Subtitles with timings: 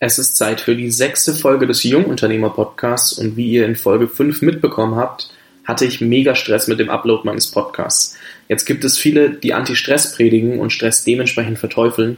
[0.00, 4.42] Es ist Zeit für die sechste Folge des Jungunternehmer-Podcasts und wie ihr in Folge 5
[4.42, 5.28] mitbekommen habt,
[5.64, 8.16] hatte ich mega Stress mit dem Upload meines Podcasts.
[8.48, 12.16] Jetzt gibt es viele, die Anti-Stress predigen und Stress dementsprechend verteufeln.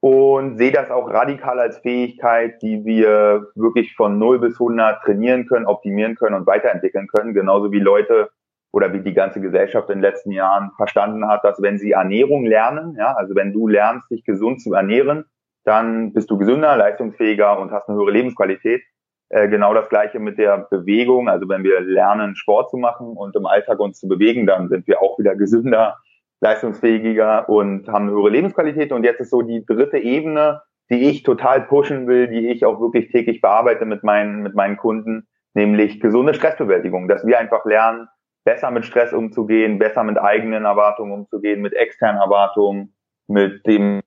[0.00, 5.46] und sehe das auch radikal als Fähigkeit, die wir wirklich von 0 bis 100 trainieren
[5.46, 7.34] können, optimieren können und weiterentwickeln können.
[7.34, 8.30] Genauso wie Leute
[8.72, 12.44] oder wie die ganze Gesellschaft in den letzten Jahren verstanden hat, dass wenn sie Ernährung
[12.44, 15.24] lernen, ja, also wenn du lernst, dich gesund zu ernähren,
[15.64, 18.82] dann bist du gesünder, leistungsfähiger und hast eine höhere Lebensqualität.
[19.30, 21.28] Äh, genau das gleiche mit der Bewegung.
[21.28, 24.86] Also wenn wir lernen, Sport zu machen und im Alltag uns zu bewegen, dann sind
[24.86, 25.98] wir auch wieder gesünder,
[26.40, 28.92] leistungsfähiger und haben eine höhere Lebensqualität.
[28.92, 30.60] Und jetzt ist so die dritte Ebene,
[30.90, 34.76] die ich total pushen will, die ich auch wirklich täglich bearbeite mit meinen, mit meinen
[34.76, 38.08] Kunden, nämlich gesunde Stressbewältigung, dass wir einfach lernen,
[38.44, 42.94] besser mit Stress umzugehen, besser mit eigenen Erwartungen umzugehen, mit externen Erwartungen,
[43.26, 44.02] mit dem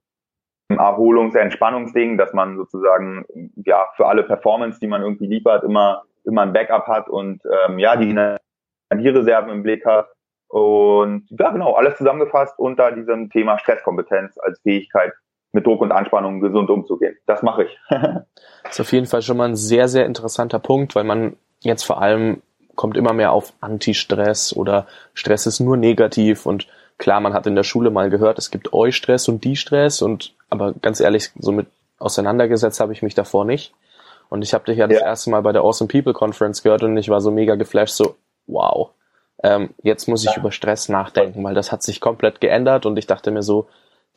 [0.69, 6.41] Erholungs-, Entspannungsding, dass man sozusagen ja für alle Performance, die man irgendwie liefert, immer immer
[6.41, 8.15] ein Backup hat und ähm, ja die
[8.91, 10.07] Energiereserven im Blick hat
[10.49, 15.13] und ja genau alles zusammengefasst unter diesem Thema Stresskompetenz als Fähigkeit
[15.53, 17.15] mit Druck und Anspannung gesund umzugehen.
[17.25, 17.79] Das mache ich.
[17.89, 18.25] das
[18.71, 22.01] ist auf jeden Fall schon mal ein sehr sehr interessanter Punkt, weil man jetzt vor
[22.01, 22.41] allem
[22.75, 26.67] kommt immer mehr auf Anti-Stress oder Stress ist nur negativ und
[26.97, 30.73] klar, man hat in der Schule mal gehört, es gibt Eu-Stress und Die-Stress und aber
[30.73, 31.67] ganz ehrlich, so mit
[31.99, 33.73] auseinandergesetzt habe ich mich davor nicht.
[34.29, 36.97] Und ich habe dich ja das erste Mal bei der Awesome People Conference gehört und
[36.97, 38.15] ich war so mega geflasht, so
[38.45, 38.89] wow,
[39.43, 40.37] ähm, jetzt muss ich ja.
[40.37, 43.67] über Stress nachdenken, weil das hat sich komplett geändert und ich dachte mir so,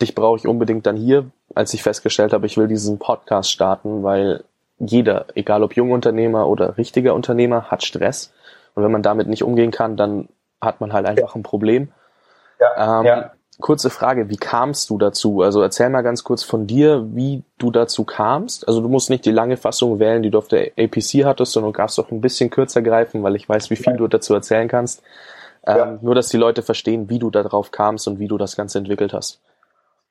[0.01, 4.03] dich brauche ich unbedingt dann hier, als ich festgestellt habe, ich will diesen Podcast starten,
[4.03, 4.45] weil
[4.79, 8.33] jeder, egal ob Jungunternehmer oder richtiger Unternehmer, hat Stress.
[8.75, 10.29] Und wenn man damit nicht umgehen kann, dann
[10.61, 11.93] hat man halt einfach ein Problem.
[12.61, 13.33] Ja, ähm, ja.
[13.61, 15.43] Kurze Frage, wie kamst du dazu?
[15.43, 18.67] Also erzähl mal ganz kurz von dir, wie du dazu kamst.
[18.67, 21.73] Also du musst nicht die lange Fassung wählen, die du auf der APC hattest, sondern
[21.73, 24.67] du darfst auch ein bisschen kürzer greifen, weil ich weiß, wie viel du dazu erzählen
[24.67, 25.03] kannst.
[25.67, 25.99] Ähm, ja.
[26.01, 29.13] Nur, dass die Leute verstehen, wie du darauf kamst und wie du das Ganze entwickelt
[29.13, 29.43] hast.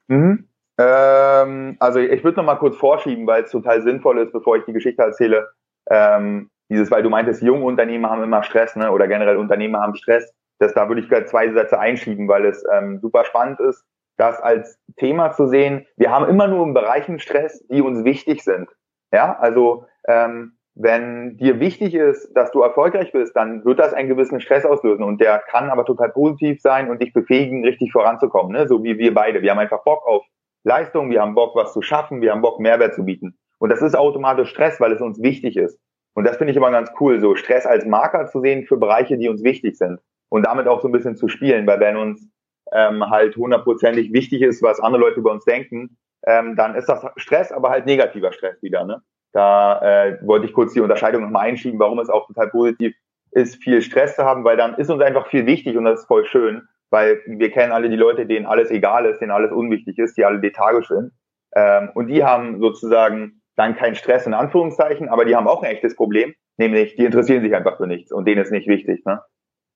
[0.07, 0.47] Mhm.
[0.77, 4.65] Ähm, also ich würde noch mal kurz vorschieben, weil es total sinnvoll ist, bevor ich
[4.65, 5.49] die Geschichte erzähle.
[5.89, 8.91] Ähm, dieses, weil du meintest, junge Unternehmer haben immer Stress, ne?
[8.91, 12.63] Oder generell Unternehmer haben Stress das, da würde ich gerade zwei Sätze einschieben, weil es
[12.71, 13.83] ähm, super spannend ist,
[14.17, 15.87] das als Thema zu sehen.
[15.95, 18.69] Wir haben immer nur in Bereichen Stress, die uns wichtig sind.
[19.11, 24.09] Ja, also ähm, wenn dir wichtig ist, dass du erfolgreich bist, dann wird das einen
[24.09, 28.51] gewissen Stress auslösen und der kann aber total positiv sein und dich befähigen, richtig voranzukommen,
[28.51, 28.67] ne?
[28.67, 29.41] so wie wir beide.
[29.41, 30.25] Wir haben einfach Bock auf
[30.63, 33.37] Leistung, wir haben Bock, was zu schaffen, wir haben Bock, Mehrwert zu bieten.
[33.57, 35.79] Und das ist automatisch Stress, weil es uns wichtig ist.
[36.13, 39.17] Und das finde ich immer ganz cool, so Stress als Marker zu sehen für Bereiche,
[39.17, 42.29] die uns wichtig sind und damit auch so ein bisschen zu spielen, weil wenn uns
[42.71, 47.05] ähm, halt hundertprozentig wichtig ist, was andere Leute über uns denken, ähm, dann ist das
[47.17, 48.85] Stress, aber halt negativer Stress wieder.
[48.85, 49.01] Ne?
[49.31, 52.95] Da äh, wollte ich kurz die Unterscheidung nochmal einschieben, warum es auch total positiv
[53.31, 56.07] ist, viel Stress zu haben, weil dann ist uns einfach viel wichtig und das ist
[56.07, 59.97] voll schön, weil wir kennen alle die Leute, denen alles egal ist, denen alles unwichtig
[59.99, 61.11] ist, die alle lethargisch sind.
[61.55, 65.71] Ähm, und die haben sozusagen dann keinen Stress in Anführungszeichen, aber die haben auch ein
[65.71, 69.05] echtes Problem, nämlich die interessieren sich einfach für nichts und denen ist nicht wichtig.
[69.05, 69.21] Ne?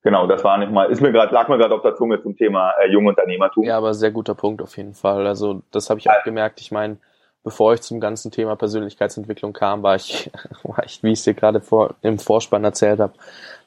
[0.04, 2.36] Genau, das war nicht mal, ist mir gerade, lag mir gerade auf der Zunge zum
[2.36, 3.64] Thema äh, Jungunternehmertum.
[3.64, 5.26] Ja, aber sehr guter Punkt auf jeden Fall.
[5.26, 6.60] Also das habe ich auch gemerkt.
[6.60, 6.98] Ich meine,
[7.44, 10.30] bevor ich zum ganzen Thema Persönlichkeitsentwicklung kam, war ich,
[10.64, 13.14] war ich wie ich es dir gerade vor, im Vorspann erzählt habe,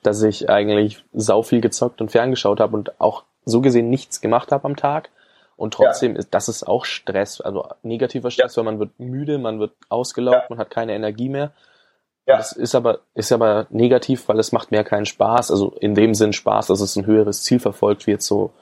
[0.02, 4.52] dass ich eigentlich sau viel gezockt und ferngeschaut habe und auch so gesehen nichts gemacht
[4.52, 5.08] habe am Tag.
[5.56, 6.18] Und trotzdem ja.
[6.18, 8.58] ist das ist auch Stress, also negativer Stress, ja.
[8.58, 10.46] weil man wird müde, man wird ausgelaugt, ja.
[10.50, 11.52] man hat keine Energie mehr.
[12.26, 12.38] Ja.
[12.38, 15.50] Das ist aber, ist aber negativ, weil es macht mehr keinen Spaß.
[15.50, 18.52] Also in dem Sinn Spaß, dass es ein höheres Ziel verfolgt, jetzt so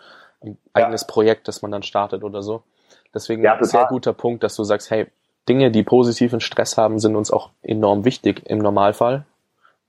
[0.42, 2.62] ein eigenes Projekt, das man dann startet oder so.
[3.14, 5.06] Deswegen ja, ein sehr guter Punkt, dass du sagst, hey,
[5.48, 9.24] Dinge, die positiven Stress haben, sind uns auch enorm wichtig im Normalfall.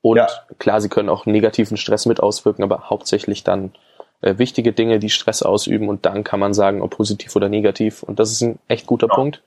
[0.02, 0.28] Und ja.
[0.60, 3.74] klar, sie können auch negativen Stress mit auswirken, aber hauptsächlich dann
[4.22, 8.04] äh, wichtige Dinge, die Stress ausüben und dann kann man sagen, ob positiv oder negativ.
[8.04, 9.08] Und das ist ein echt guter.
[9.08, 9.42] Punkt.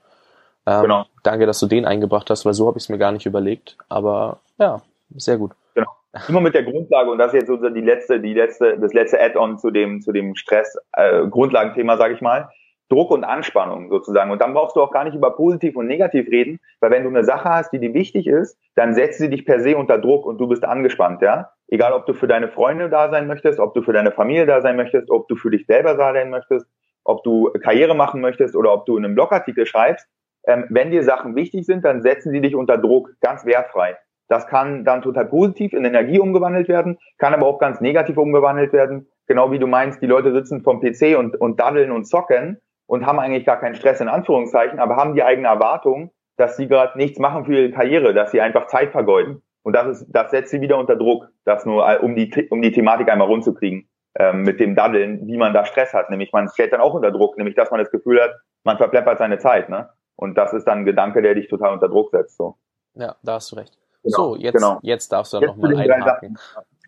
[0.69, 1.07] Ähm, genau.
[1.23, 3.79] Danke, dass du den eingebracht hast, weil so habe ich es mir gar nicht überlegt.
[3.89, 4.83] Aber ja,
[5.17, 5.53] sehr gut.
[5.75, 5.91] Genau.
[6.29, 9.21] Immer mit der Grundlage, und das ist jetzt so die letzte, die letzte, das letzte
[9.21, 12.49] Add-on zu dem, zu dem Stress, äh, sage ich mal.
[12.91, 14.31] Druck und Anspannung sozusagen.
[14.31, 17.11] Und dann brauchst du auch gar nicht über positiv und negativ reden, weil wenn du
[17.11, 20.25] eine Sache hast, die dir wichtig ist, dann setzt sie dich per se unter Druck
[20.25, 21.51] und du bist angespannt, ja.
[21.69, 24.63] Egal, ob du für deine Freunde da sein möchtest, ob du für deine Familie da
[24.63, 26.67] sein möchtest, ob du für dich selber da sein möchtest,
[27.05, 30.07] ob du Karriere machen möchtest oder ob du in einem Blogartikel schreibst.
[30.49, 33.97] Ähm, wenn dir Sachen wichtig sind, dann setzen sie dich unter Druck, ganz wertfrei.
[34.29, 38.73] Das kann dann total positiv in Energie umgewandelt werden, kann aber auch ganz negativ umgewandelt
[38.73, 39.09] werden.
[39.27, 43.05] Genau wie du meinst, die Leute sitzen vom PC und, und daddeln und zocken und
[43.07, 46.97] haben eigentlich gar keinen Stress in Anführungszeichen, aber haben die eigene Erwartung, dass sie gerade
[46.97, 49.43] nichts machen für ihre Karriere, dass sie einfach Zeit vergeuden.
[49.63, 52.73] Und das ist, das setzt sie wieder unter Druck, das nur um die um die
[52.73, 53.87] Thematik einmal rundzukriegen
[54.19, 56.09] ähm, mit dem Daddeln, wie man da Stress hat.
[56.09, 58.31] Nämlich man stellt dann auch unter Druck, nämlich dass man das Gefühl hat,
[58.65, 59.91] man verpleppert seine Zeit, ne?
[60.19, 62.37] Und das ist dann ein Gedanke, der dich total unter Druck setzt.
[62.37, 62.57] So.
[62.95, 63.79] Ja, da hast du recht.
[64.03, 64.81] Genau, so, jetzt, genau.
[64.83, 66.37] jetzt darfst du nochmal einhaken.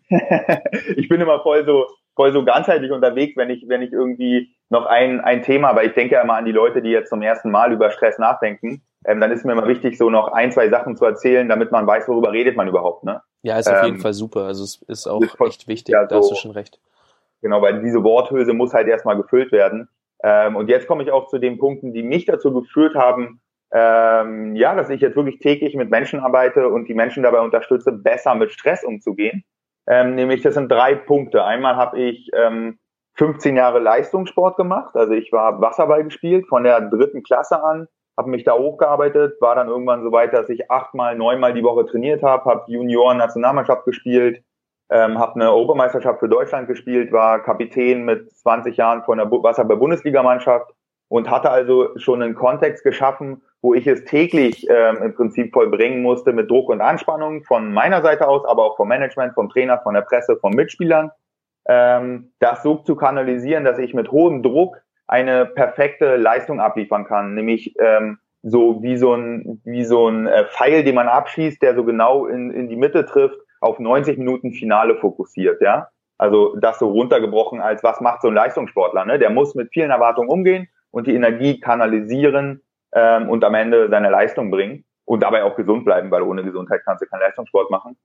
[0.97, 4.85] ich bin immer voll so, voll so ganzheitlich unterwegs, wenn ich, wenn ich irgendwie noch
[4.85, 7.51] ein, ein Thema, aber ich denke ja immer an die Leute, die jetzt zum ersten
[7.51, 10.97] Mal über Stress nachdenken, ähm, dann ist mir immer wichtig, so noch ein, zwei Sachen
[10.97, 13.21] zu erzählen, damit man weiß, worüber redet man überhaupt, ne?
[13.43, 14.41] Ja, ist auf ähm, jeden Fall super.
[14.41, 16.79] Also es ist auch ist voll, echt wichtig, ja, so, da hast du schon recht.
[17.41, 19.87] Genau, weil diese Worthülse muss halt erstmal gefüllt werden.
[20.23, 23.41] Ähm, und jetzt komme ich auch zu den Punkten, die mich dazu geführt haben,
[23.73, 27.91] ähm, ja, dass ich jetzt wirklich täglich mit Menschen arbeite und die Menschen dabei unterstütze,
[27.91, 29.43] besser mit Stress umzugehen.
[29.87, 31.43] Ähm, nämlich, das sind drei Punkte.
[31.43, 32.77] Einmal habe ich ähm,
[33.15, 34.95] 15 Jahre Leistungssport gemacht.
[34.95, 37.87] Also ich war Wasserball gespielt von der dritten Klasse an,
[38.17, 41.85] habe mich da hochgearbeitet, war dann irgendwann so weit, dass ich achtmal, neunmal die Woche
[41.85, 44.43] trainiert habe, habe Junioren-Nationalmannschaft gespielt,
[44.91, 50.69] ähm, habe eine Europameisterschaft für Deutschland gespielt, war Kapitän mit 20 Jahren von der Wasserball-Bundesligamannschaft
[51.07, 56.01] und hatte also schon einen Kontext geschaffen, wo ich es täglich ähm, im Prinzip vollbringen
[56.01, 59.79] musste mit Druck und Anspannung von meiner Seite aus, aber auch vom Management, vom Trainer,
[59.79, 61.11] von der Presse, von Mitspielern,
[61.67, 67.35] ähm, das so zu kanalisieren, dass ich mit hohem Druck eine perfekte Leistung abliefern kann,
[67.35, 71.75] nämlich ähm, so wie so ein wie so ein äh, Pfeil, den man abschießt, der
[71.75, 75.87] so genau in, in die Mitte trifft, auf 90 Minuten Finale fokussiert, ja.
[76.17, 79.17] Also das so runtergebrochen als was macht so ein Leistungssportler, ne?
[79.17, 82.61] Der muss mit vielen Erwartungen umgehen und die Energie kanalisieren
[82.93, 86.81] ähm, und am Ende seine Leistung bringen und dabei auch gesund bleiben, weil ohne Gesundheit
[86.85, 87.97] kannst du keinen Leistungssport machen.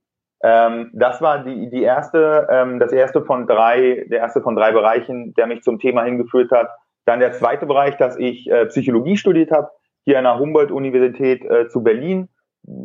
[0.43, 4.73] Ähm, das war die, die erste, ähm, das erste von drei, der erste von drei
[4.73, 6.69] Bereichen, der mich zum Thema hingeführt hat.
[7.05, 9.71] Dann der zweite Bereich, dass ich äh, Psychologie studiert habe,
[10.05, 12.29] hier an der Humboldt-Universität äh, zu Berlin.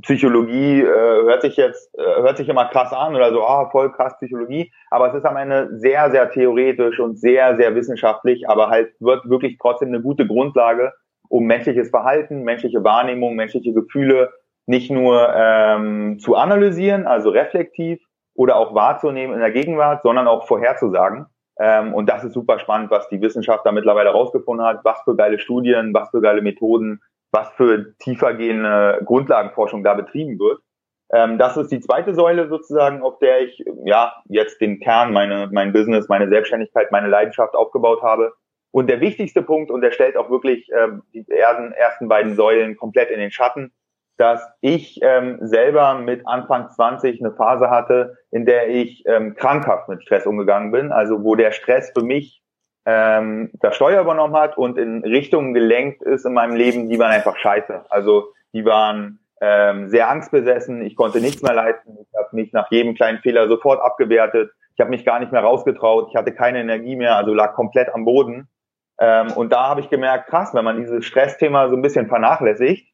[0.04, 3.92] Psychologie äh, hört sich jetzt äh, hört sich immer krass an oder so, ah, voll
[3.92, 8.69] krass Psychologie, aber es ist am Ende sehr sehr theoretisch und sehr sehr wissenschaftlich, aber
[8.69, 10.94] halt wird wirklich trotzdem eine gute Grundlage,
[11.30, 14.31] um menschliches Verhalten, menschliche Wahrnehmung, menschliche Gefühle
[14.68, 18.00] nicht nur ähm, zu analysieren, also reflektiv
[18.35, 21.26] oder auch wahrzunehmen in der Gegenwart, sondern auch vorherzusagen.
[21.59, 25.16] Ähm, und das ist super spannend, was die Wissenschaft da mittlerweile rausgefunden hat, was für
[25.16, 30.61] geile Studien, was für geile Methoden, was für tiefergehende Grundlagenforschung da betrieben wird.
[31.14, 35.50] Ähm, das ist die zweite Säule sozusagen, auf der ich ja jetzt den Kern, meine,
[35.52, 38.33] mein Business, meine Selbstständigkeit, meine Leidenschaft aufgebaut habe.
[38.71, 42.78] Und der wichtigste Punkt, und der stellt auch wirklich ähm, die ersten, ersten beiden Säulen
[42.78, 43.73] komplett in den Schatten,
[44.18, 49.90] dass ich ähm, selber mit Anfang 20 eine Phase hatte, in der ich ähm, krankhaft
[49.90, 52.42] mit Stress umgegangen bin, also wo der Stress für mich
[52.85, 57.11] ähm, das Steuer übernommen hat und in Richtungen gelenkt ist in meinem Leben, die waren
[57.11, 57.85] einfach scheiße.
[57.90, 62.69] Also die waren ähm, sehr angstbesessen, ich konnte nichts mehr leisten, ich habe mich nach
[62.71, 66.59] jedem kleinen Fehler sofort abgewertet, ich habe mich gar nicht mehr rausgetraut, ich hatte keine
[66.59, 68.47] Energie mehr, also lag komplett am Boden.
[69.00, 72.88] Ähm, und da habe ich gemerkt, krass, wenn man dieses Stressthema so ein bisschen vernachlässigt,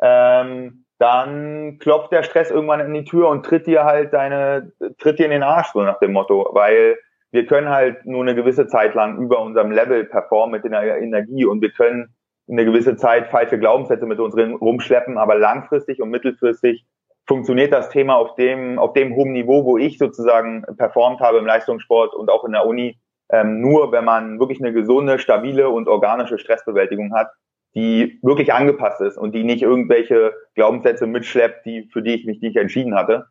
[0.00, 5.18] ähm, dann klopft der Stress irgendwann in die Tür und tritt dir halt deine, tritt
[5.18, 6.96] dir in den Arsch, so nach dem Motto, weil
[7.32, 11.46] wir können halt nur eine gewisse Zeit lang über unserem Level performen mit der Energie
[11.46, 12.14] und wir können
[12.48, 16.84] eine gewisse Zeit falsche Glaubenssätze mit uns rumschleppen, aber langfristig und mittelfristig
[17.26, 21.46] funktioniert das Thema auf dem, auf dem hohen Niveau, wo ich sozusagen performt habe im
[21.46, 22.98] Leistungssport und auch in der Uni,
[23.30, 27.30] ähm, nur wenn man wirklich eine gesunde, stabile und organische Stressbewältigung hat,
[27.74, 32.42] die wirklich angepasst ist und die nicht irgendwelche Glaubenssätze mitschleppt, die, für die ich mich
[32.42, 33.26] nicht entschieden hatte.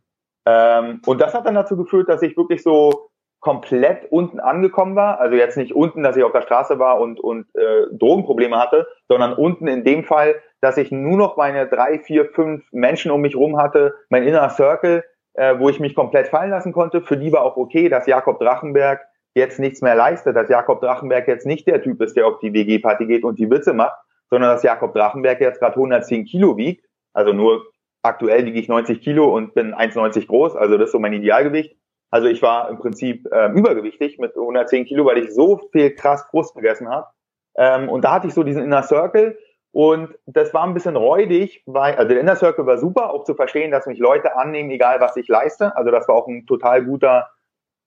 [0.48, 3.11] Ähm, und das hat dann dazu geführt, dass ich wirklich so
[3.42, 5.20] komplett unten angekommen war.
[5.20, 8.88] Also jetzt nicht unten, dass ich auf der Straße war und, und äh, Drogenprobleme hatte,
[9.10, 13.22] sondern unten in dem Fall, dass ich nur noch meine drei, vier, fünf Menschen um
[13.22, 17.02] mich rum hatte, mein Inner Circle, äh, wo ich mich komplett fallen lassen konnte.
[17.02, 19.02] Für die war auch okay, dass Jakob Drachenberg
[19.34, 22.54] jetzt nichts mehr leistet, dass Jakob Drachenberg jetzt nicht der Typ ist, der auf die
[22.54, 23.98] WG-Party geht und die Witze macht,
[24.30, 26.86] sondern dass Jakob Drachenberg jetzt gerade 110 Kilo wiegt.
[27.14, 27.64] Also nur
[28.04, 31.76] aktuell wiege ich 90 Kilo und bin 1,90 groß, also das ist so mein Idealgewicht.
[32.12, 36.24] Also ich war im Prinzip äh, übergewichtig mit 110 Kilo, weil ich so viel krass
[36.30, 37.08] Frust gegessen habe.
[37.56, 39.38] Ähm, und da hatte ich so diesen Inner Circle
[39.72, 43.34] und das war ein bisschen räudig, weil, also der Inner Circle war super, auch zu
[43.34, 45.76] verstehen, dass mich Leute annehmen, egal was ich leiste.
[45.78, 47.30] Also das war auch ein total guter,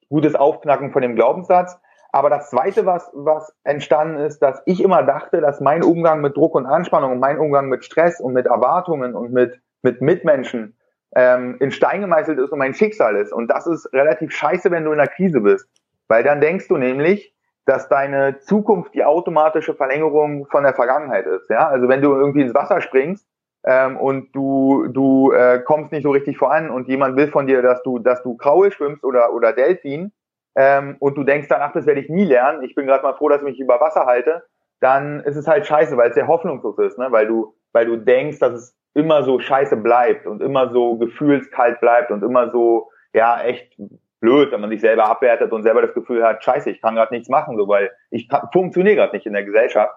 [0.09, 1.78] gutes Aufknacken von dem Glaubenssatz.
[2.11, 6.37] Aber das zweite, was, was entstanden ist, dass ich immer dachte, dass mein Umgang mit
[6.37, 10.78] Druck und Anspannung und mein Umgang mit Stress und mit Erwartungen und mit, mit Mitmenschen
[11.14, 13.33] ähm, in Stein gemeißelt ist und mein Schicksal ist.
[13.33, 15.68] Und das ist relativ scheiße, wenn du in einer Krise bist.
[16.09, 17.35] Weil dann denkst du nämlich,
[17.66, 21.49] dass deine Zukunft die automatische Verlängerung von der Vergangenheit ist.
[21.49, 23.26] Ja, also wenn du irgendwie ins Wasser springst
[23.64, 27.62] ähm, und du du äh, kommst nicht so richtig voran und jemand will von dir,
[27.62, 30.12] dass du dass du Kraul schwimmst oder oder Delfin
[30.56, 32.62] ähm, und du denkst danach, das werde ich nie lernen.
[32.62, 34.44] Ich bin gerade mal froh, dass ich mich über Wasser halte.
[34.80, 37.11] Dann ist es halt scheiße, weil es sehr hoffnungslos ist, ne?
[37.11, 41.80] Weil du weil du denkst, dass es immer so scheiße bleibt und immer so gefühlskalt
[41.80, 43.76] bleibt und immer so, ja, echt
[44.20, 47.12] blöd, wenn man sich selber abwertet und selber das Gefühl hat, scheiße, ich kann gerade
[47.12, 49.94] nichts machen, so, weil ich funktioniere gerade nicht in der Gesellschaft.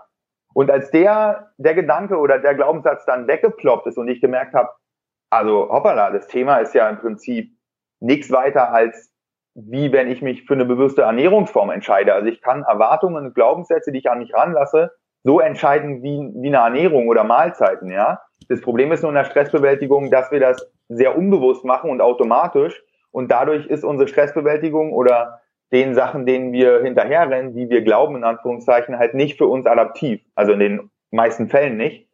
[0.53, 4.69] Und als der, der Gedanke oder der Glaubenssatz dann weggeploppt ist und ich gemerkt habe,
[5.29, 7.51] also hoppala, das Thema ist ja im Prinzip
[7.99, 9.13] nichts weiter als
[9.59, 12.13] wie wenn ich mich für eine bewusste Ernährungsform entscheide.
[12.13, 14.91] Also ich kann Erwartungen und Glaubenssätze, die ich an mich ranlasse,
[15.23, 18.21] so entscheiden wie, wie eine Ernährung oder Mahlzeiten, ja.
[18.49, 22.83] Das Problem ist nur in der Stressbewältigung, dass wir das sehr unbewusst machen und automatisch.
[23.11, 25.41] Und dadurch ist unsere Stressbewältigung oder
[25.71, 30.21] den Sachen, denen wir hinterherrennen, die wir glauben, in Anführungszeichen, halt nicht für uns adaptiv.
[30.35, 32.07] Also in den meisten Fällen nicht.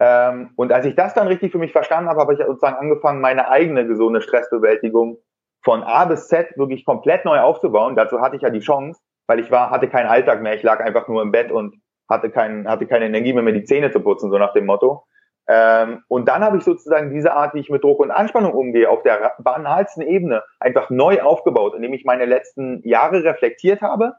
[0.00, 3.20] Ähm, und als ich das dann richtig für mich verstanden habe, habe ich sozusagen angefangen,
[3.20, 5.18] meine eigene gesunde Stressbewältigung
[5.62, 7.96] von A bis Z wirklich komplett neu aufzubauen.
[7.96, 10.54] Dazu hatte ich ja die Chance, weil ich war, hatte keinen Alltag mehr.
[10.54, 11.74] Ich lag einfach nur im Bett und
[12.08, 15.04] hatte, kein, hatte keine Energie mehr, mir die Zähne zu putzen, so nach dem Motto.
[15.50, 18.90] Ähm, und dann habe ich sozusagen diese Art, wie ich mit Druck und Anspannung umgehe,
[18.90, 24.14] auf der banalsten Ebene einfach neu aufgebaut, indem ich meine letzten Jahre reflektiert habe.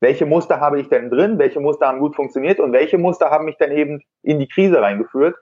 [0.00, 1.38] Welche Muster habe ich denn drin?
[1.38, 2.58] Welche Muster haben gut funktioniert?
[2.58, 5.36] Und welche Muster haben mich dann eben in die Krise reingeführt?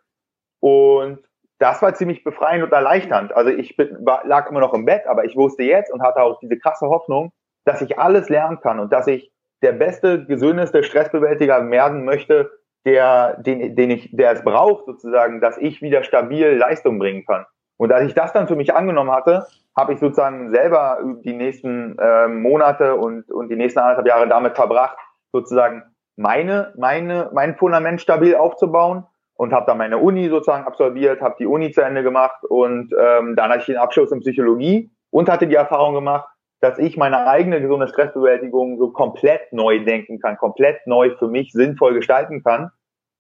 [0.61, 1.21] Und
[1.61, 3.33] das war ziemlich befreiend und erleichternd.
[3.33, 6.23] Also ich bin, war, lag immer noch im Bett, aber ich wusste jetzt und hatte
[6.23, 7.33] auch diese krasse Hoffnung,
[7.65, 9.31] dass ich alles lernen kann und dass ich
[9.63, 12.51] der beste, gesündeste Stressbewältiger werden möchte,
[12.85, 17.45] der, den, den ich, der es braucht, sozusagen, dass ich wieder stabil Leistung bringen kann.
[17.77, 21.97] Und als ich das dann für mich angenommen hatte, habe ich sozusagen selber die nächsten
[21.99, 24.97] äh, Monate und, und die nächsten anderthalb Jahre damit verbracht,
[25.33, 25.85] sozusagen
[26.17, 31.47] meine, meine, mein Fundament stabil aufzubauen und habe dann meine Uni sozusagen absolviert, habe die
[31.47, 35.47] Uni zu Ende gemacht und ähm, dann hatte ich den Abschluss in Psychologie und hatte
[35.47, 36.29] die Erfahrung gemacht,
[36.61, 41.53] dass ich meine eigene gesunde Stressbewältigung so komplett neu denken kann, komplett neu für mich
[41.53, 42.71] sinnvoll gestalten kann.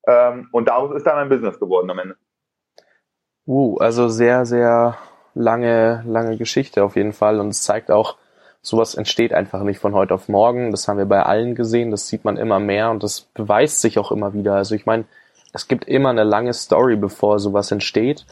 [0.07, 2.17] Ähm, und daraus ist dann mein Business geworden am Ende.
[3.47, 4.97] Uh, also sehr, sehr
[5.35, 7.41] lange, lange Geschichte auf jeden Fall.
[7.41, 8.17] Und es zeigt auch,
[8.61, 10.71] sowas entsteht einfach nicht von heute auf morgen.
[10.71, 13.99] Das haben wir bei allen gesehen, das sieht man immer mehr und das beweist sich
[13.99, 14.55] auch immer wieder.
[14.55, 15.05] Also ich meine,
[15.53, 18.27] es gibt immer eine lange Story, bevor sowas entsteht.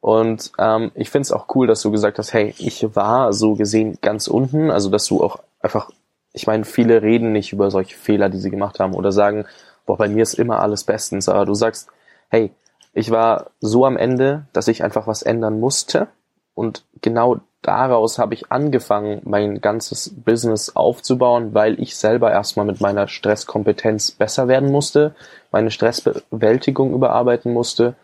[0.00, 3.54] Und ähm, ich finde es auch cool, dass du gesagt hast, hey, ich war so
[3.54, 5.90] gesehen ganz unten, also dass du auch einfach,
[6.32, 9.46] ich meine, viele reden nicht über solche Fehler, die sie gemacht haben oder sagen,
[9.86, 11.88] boah, bei mir ist immer alles bestens, aber du sagst,
[12.28, 12.52] hey,
[12.92, 16.08] ich war so am Ende, dass ich einfach was ändern musste.
[16.54, 22.80] Und genau daraus habe ich angefangen, mein ganzes Business aufzubauen, weil ich selber erstmal mit
[22.80, 25.14] meiner Stresskompetenz besser werden musste,
[25.50, 27.94] meine Stressbewältigung überarbeiten musste.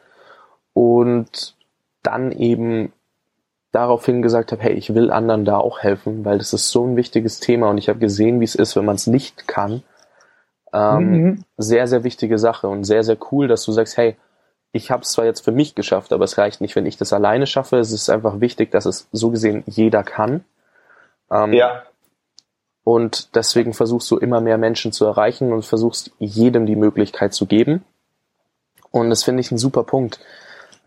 [0.72, 1.53] Und
[2.04, 2.92] dann eben
[3.72, 6.96] daraufhin gesagt habe, hey, ich will anderen da auch helfen, weil das ist so ein
[6.96, 9.82] wichtiges Thema und ich habe gesehen, wie es ist, wenn man es nicht kann.
[10.72, 11.44] Ähm, mhm.
[11.56, 14.16] Sehr, sehr wichtige Sache und sehr, sehr cool, dass du sagst, hey,
[14.70, 17.12] ich habe es zwar jetzt für mich geschafft, aber es reicht nicht, wenn ich das
[17.12, 17.78] alleine schaffe.
[17.78, 20.44] Es ist einfach wichtig, dass es so gesehen jeder kann.
[21.30, 21.84] Ähm, ja.
[22.82, 27.46] Und deswegen versuchst du immer mehr Menschen zu erreichen und versuchst jedem die Möglichkeit zu
[27.46, 27.84] geben.
[28.90, 30.20] Und das finde ich ein super Punkt.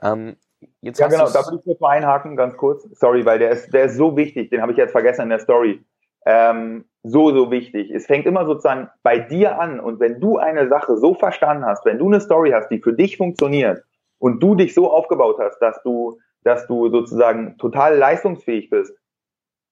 [0.02, 0.36] Ähm,
[0.82, 2.84] jetzt ja, genau, da würde ich kurz mal einhaken, ganz kurz.
[3.00, 5.40] Sorry, weil der ist, der ist so wichtig, den habe ich jetzt vergessen in der
[5.40, 5.84] Story.
[6.26, 7.90] Ähm, so, so wichtig.
[7.92, 11.86] Es fängt immer sozusagen bei dir an und wenn du eine Sache so verstanden hast,
[11.86, 13.84] wenn du eine Story hast, die für dich funktioniert
[14.20, 18.94] und du dich so aufgebaut hast, dass du, dass du sozusagen total leistungsfähig bist,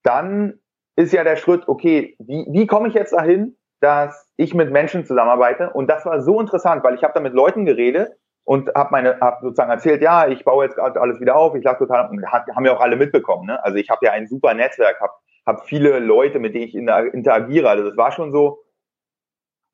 [0.03, 0.59] dann
[0.95, 5.05] ist ja der Schritt, okay, wie, wie komme ich jetzt dahin, dass ich mit Menschen
[5.05, 5.71] zusammenarbeite?
[5.71, 8.13] Und das war so interessant, weil ich habe da mit Leuten geredet
[8.45, 11.63] und habe meine, hab sozusagen erzählt, ja, ich baue jetzt gerade alles wieder auf, ich
[11.63, 13.63] lag total, und haben ja auch alle mitbekommen, ne?
[13.63, 15.13] Also ich habe ja ein super Netzwerk, habe
[15.45, 17.69] hab viele Leute, mit denen ich interagiere.
[17.69, 18.59] Also das war schon so,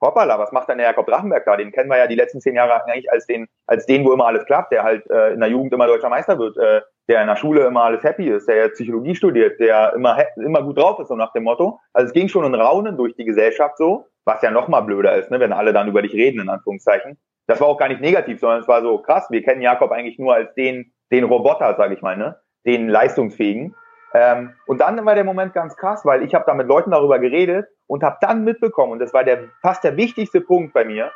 [0.02, 1.58] hoppala, was macht denn der Jakob Drachenberg da?
[1.58, 4.26] Den kennen wir ja die letzten zehn Jahre eigentlich als den, als den, wo immer
[4.26, 7.28] alles klappt, der halt äh, in der Jugend immer deutscher Meister wird, äh, der in
[7.28, 11.10] der Schule immer alles happy ist, der Psychologie studiert, der immer immer gut drauf ist,
[11.10, 11.80] so nach dem Motto.
[11.94, 15.16] Also es ging schon ein Raunen durch die Gesellschaft so, was ja noch mal blöder
[15.18, 17.20] ist, ne, wenn alle dann über dich reden, in Anführungszeichen.
[17.52, 20.18] Das war auch gar nicht negativ, sondern es war so krass, wir kennen Jakob eigentlich
[20.18, 22.40] nur als den, den Roboter, sag ich mal, ne?
[22.66, 23.76] Den leistungsfähigen.
[24.14, 27.20] Ähm, und dann war der Moment ganz krass, weil ich habe da mit Leuten darüber
[27.20, 31.12] geredet und habe dann mitbekommen, und das war der fast der wichtigste Punkt bei mir,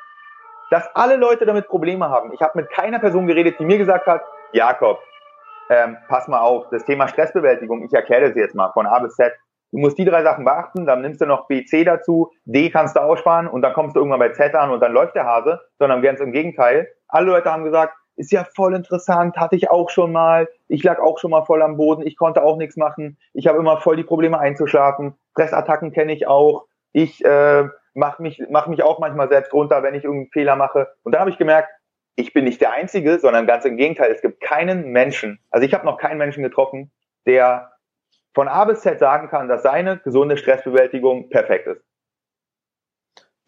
[0.72, 2.34] dass alle Leute damit Probleme haben.
[2.34, 5.00] Ich habe mit keiner Person geredet, die mir gesagt hat, Jakob,
[5.70, 9.16] ähm, pass mal auf, das Thema Stressbewältigung, ich erkläre das jetzt mal von A bis
[9.16, 9.32] Z.
[9.76, 12.96] Du musst die drei Sachen beachten, dann nimmst du noch B, C dazu, D kannst
[12.96, 15.60] du aussparen und dann kommst du irgendwann bei Z an und dann läuft der Hase,
[15.80, 16.88] sondern ganz im Gegenteil.
[17.10, 21.00] Alle Leute haben gesagt, ist ja voll interessant, hatte ich auch schon mal, ich lag
[21.00, 23.98] auch schon mal voll am Boden, ich konnte auch nichts machen, ich habe immer voll
[23.98, 29.28] die Probleme einzuschlafen, Stressattacken kenne ich auch, ich äh, mache mich, mach mich auch manchmal
[29.28, 30.88] selbst runter, wenn ich irgendeinen Fehler mache.
[31.04, 31.68] Und dann habe ich gemerkt,
[32.16, 35.74] ich bin nicht der Einzige, sondern ganz im Gegenteil, es gibt keinen Menschen, also ich
[35.74, 36.94] habe noch keinen Menschen getroffen,
[37.26, 37.75] der
[38.36, 41.82] von A bis Z sagen kann, dass seine gesunde Stressbewältigung perfekt ist.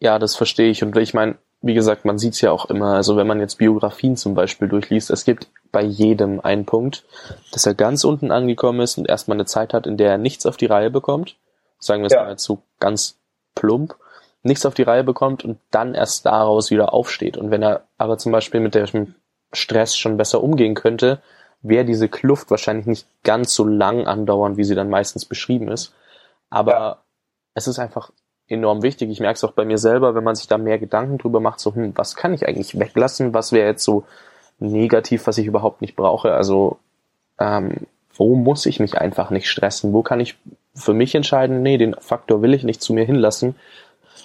[0.00, 0.82] Ja, das verstehe ich.
[0.82, 3.56] Und ich meine, wie gesagt, man sieht es ja auch immer, also wenn man jetzt
[3.56, 7.04] Biografien zum Beispiel durchliest, es gibt bei jedem einen Punkt,
[7.52, 10.46] dass er ganz unten angekommen ist und erstmal eine Zeit hat, in der er nichts
[10.46, 11.36] auf die Reihe bekommt.
[11.78, 12.24] Sagen wir es ja.
[12.24, 13.20] mal so ganz
[13.54, 13.96] plump
[14.42, 17.36] nichts auf die Reihe bekommt und dann erst daraus wieder aufsteht.
[17.36, 19.14] Und wenn er aber zum Beispiel mit dem
[19.52, 21.20] Stress schon besser umgehen könnte,
[21.62, 25.94] wäre diese Kluft wahrscheinlich nicht ganz so lang andauern, wie sie dann meistens beschrieben ist.
[26.50, 26.98] Aber ja.
[27.54, 28.10] es ist einfach
[28.48, 29.10] enorm wichtig.
[29.10, 31.60] Ich merke es auch bei mir selber, wenn man sich da mehr Gedanken drüber macht,
[31.60, 33.34] so, hm, was kann ich eigentlich weglassen?
[33.34, 34.04] Was wäre jetzt so
[34.58, 36.32] negativ, was ich überhaupt nicht brauche?
[36.32, 36.78] Also,
[37.38, 39.92] ähm, wo muss ich mich einfach nicht stressen?
[39.92, 40.36] Wo kann ich
[40.74, 43.54] für mich entscheiden, nee, den Faktor will ich nicht zu mir hinlassen,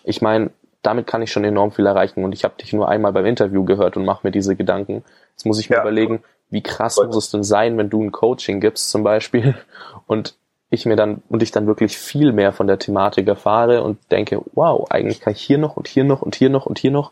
[0.03, 3.13] ich meine, damit kann ich schon enorm viel erreichen und ich habe dich nur einmal
[3.13, 5.03] beim Interview gehört und mache mir diese Gedanken.
[5.31, 5.81] Jetzt muss ich mir ja.
[5.81, 9.55] überlegen, wie krass muss es denn sein, wenn du ein Coaching gibst zum Beispiel
[10.07, 10.35] und
[10.69, 14.41] ich mir dann und ich dann wirklich viel mehr von der Thematik erfahre und denke,
[14.53, 17.11] wow, eigentlich kann ich hier noch und hier noch und hier noch und hier noch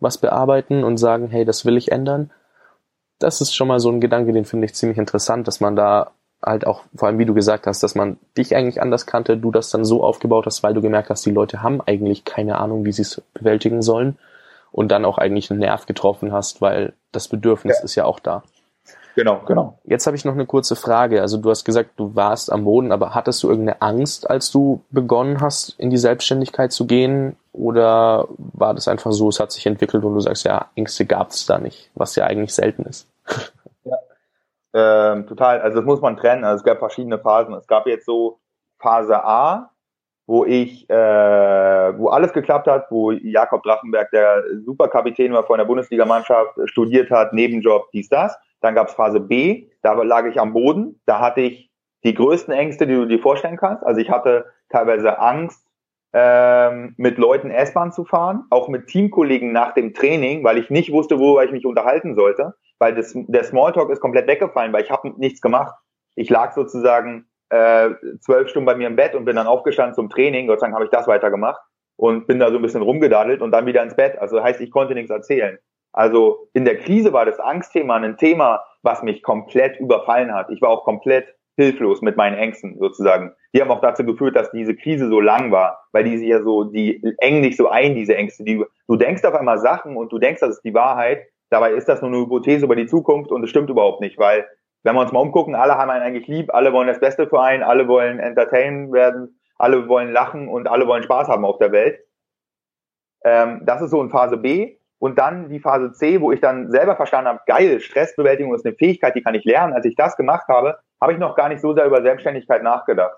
[0.00, 2.30] was bearbeiten und sagen, hey, das will ich ändern.
[3.18, 6.12] Das ist schon mal so ein Gedanke, den finde ich ziemlich interessant, dass man da
[6.42, 9.50] halt auch, vor allem wie du gesagt hast, dass man dich eigentlich anders kannte, du
[9.50, 12.84] das dann so aufgebaut hast, weil du gemerkt hast, die Leute haben eigentlich keine Ahnung,
[12.84, 14.18] wie sie es bewältigen sollen
[14.70, 17.84] und dann auch eigentlich einen Nerv getroffen hast, weil das Bedürfnis ja.
[17.84, 18.44] ist ja auch da.
[19.18, 19.80] Genau, genau.
[19.82, 21.22] Jetzt habe ich noch eine kurze Frage.
[21.22, 24.84] Also du hast gesagt, du warst am Boden, aber hattest du irgendeine Angst, als du
[24.90, 27.34] begonnen hast, in die Selbstständigkeit zu gehen?
[27.52, 31.30] Oder war das einfach so, es hat sich entwickelt und du sagst, ja, Ängste gab
[31.30, 33.10] es da nicht, was ja eigentlich selten ist?
[34.74, 36.44] Ähm, total, also das muss man trennen.
[36.44, 37.54] Also es gab verschiedene Phasen.
[37.54, 38.38] Es gab jetzt so
[38.78, 39.70] Phase A,
[40.26, 45.64] wo ich, äh, wo alles geklappt hat, wo Jakob Drachenberg, der Superkapitän war von der
[45.64, 48.38] Bundesligamannschaft, studiert hat, Nebenjob, dies, das.
[48.60, 51.70] Dann gab es Phase B, da lag ich am Boden, da hatte ich
[52.04, 53.84] die größten Ängste, die du dir vorstellen kannst.
[53.84, 55.64] Also ich hatte teilweise Angst,
[56.12, 60.90] ähm, mit Leuten S-Bahn zu fahren, auch mit Teamkollegen nach dem Training, weil ich nicht
[60.90, 64.90] wusste, worüber ich mich unterhalten sollte weil das, der Smalltalk ist komplett weggefallen, weil ich
[64.90, 65.74] habe nichts gemacht.
[66.14, 67.90] Ich lag sozusagen äh,
[68.20, 70.46] zwölf Stunden bei mir im Bett und bin dann aufgestanden zum Training.
[70.46, 71.60] Gott sei Dank habe ich das weitergemacht
[71.96, 74.18] und bin da so ein bisschen rumgedadelt und dann wieder ins Bett.
[74.18, 75.58] Also heißt, ich konnte nichts erzählen.
[75.92, 80.50] Also in der Krise war das Angstthema ein Thema, was mich komplett überfallen hat.
[80.50, 83.32] Ich war auch komplett hilflos mit meinen Ängsten sozusagen.
[83.52, 86.42] Die haben auch dazu geführt, dass diese Krise so lang war, weil die sich ja
[86.42, 88.44] so, die engen dich so ein, diese Ängste.
[88.44, 91.88] Die, du denkst auf einmal Sachen und du denkst, das ist die Wahrheit Dabei ist
[91.88, 94.46] das nur eine Hypothese über die Zukunft und es stimmt überhaupt nicht, weil
[94.82, 97.40] wenn wir uns mal umgucken, alle haben einen eigentlich lieb, alle wollen das Beste für
[97.40, 101.72] einen, alle wollen entertainen werden, alle wollen lachen und alle wollen Spaß haben auf der
[101.72, 102.00] Welt.
[103.24, 104.76] Ähm, das ist so in Phase B.
[104.98, 108.74] Und dann die Phase C, wo ich dann selber verstanden habe, geil, Stressbewältigung ist eine
[108.74, 109.72] Fähigkeit, die kann ich lernen.
[109.72, 113.16] Als ich das gemacht habe, habe ich noch gar nicht so sehr über Selbstständigkeit nachgedacht.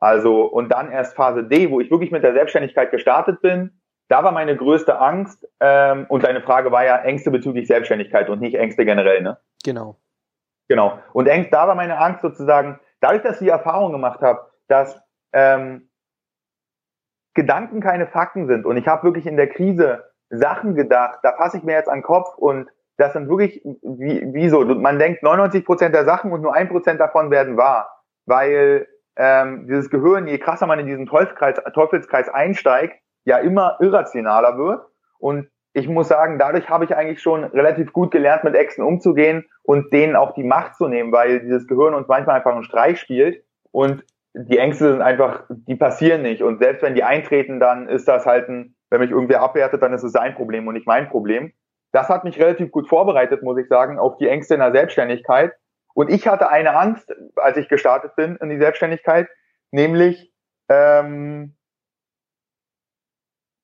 [0.00, 4.22] Also, und dann erst Phase D, wo ich wirklich mit der Selbstständigkeit gestartet bin, da
[4.22, 8.56] war meine größte Angst, ähm, und deine Frage war ja Ängste bezüglich Selbstständigkeit und nicht
[8.56, 9.38] Ängste generell, ne?
[9.64, 9.98] Genau.
[10.68, 10.98] Genau.
[11.12, 15.00] Und Ängste, da war meine Angst sozusagen, dadurch, dass ich die Erfahrung gemacht habe, dass
[15.32, 15.88] ähm,
[17.34, 21.58] Gedanken keine Fakten sind und ich habe wirklich in der Krise Sachen gedacht, da fasse
[21.58, 25.22] ich mir jetzt an den Kopf und das sind wirklich, wie, wie so, man denkt
[25.22, 30.26] 99 Prozent der Sachen und nur ein Prozent davon werden wahr, weil ähm, dieses Gehirn,
[30.26, 34.86] je krasser man in diesen Teufelskreis, Teufelskreis einsteigt, ja immer irrationaler wird.
[35.18, 39.44] Und ich muss sagen, dadurch habe ich eigentlich schon relativ gut gelernt, mit Ängsten umzugehen
[39.62, 43.00] und denen auch die Macht zu nehmen, weil dieses Gehirn uns manchmal einfach einen Streich
[43.00, 46.42] spielt und die Ängste sind einfach, die passieren nicht.
[46.42, 49.92] Und selbst wenn die eintreten, dann ist das halt ein, wenn mich irgendwer abwertet, dann
[49.92, 51.52] ist es sein Problem und nicht mein Problem.
[51.92, 55.52] Das hat mich relativ gut vorbereitet, muss ich sagen, auf die Ängste in der Selbstständigkeit.
[55.94, 59.28] Und ich hatte eine Angst, als ich gestartet bin in die Selbstständigkeit,
[59.70, 60.32] nämlich,
[60.68, 61.56] ähm,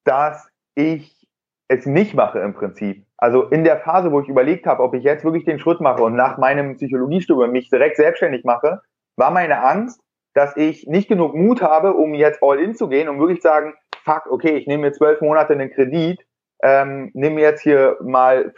[0.05, 1.29] dass ich
[1.69, 3.05] es nicht mache im Prinzip.
[3.17, 6.03] Also in der Phase, wo ich überlegt habe, ob ich jetzt wirklich den Schritt mache
[6.03, 8.81] und nach meinem Psychologiestudium mich direkt selbstständig mache,
[9.17, 10.01] war meine Angst,
[10.35, 13.75] dass ich nicht genug Mut habe, um jetzt all in zu gehen und wirklich sagen,
[14.05, 16.25] fuck, okay, ich nehme mir zwölf Monate einen Kredit,
[16.63, 18.53] ähm, nehme jetzt hier mal,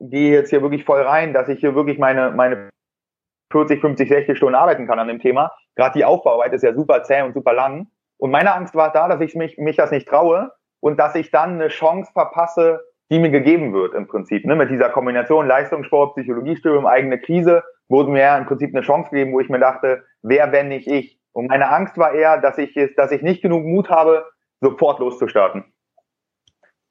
[0.00, 2.70] gehe jetzt hier wirklich voll rein, dass ich hier wirklich meine, meine
[3.52, 5.52] 40, 50, 60 Stunden arbeiten kann an dem Thema.
[5.76, 7.88] Gerade die Aufbauarbeit ist ja super zäh und super lang.
[8.18, 11.30] Und meine Angst war da, dass ich mich, mich das nicht traue und dass ich
[11.30, 14.44] dann eine Chance verpasse, die mir gegeben wird im Prinzip.
[14.46, 14.54] Ne?
[14.54, 19.40] Mit dieser Kombination Leistungssport, Psychologiestudium, eigene Krise wurde mir im Prinzip eine Chance gegeben, wo
[19.40, 21.18] ich mir dachte, wer, wenn nicht ich?
[21.32, 24.26] Und meine Angst war eher, dass ich, dass ich nicht genug Mut habe,
[24.60, 25.64] sofort loszustarten.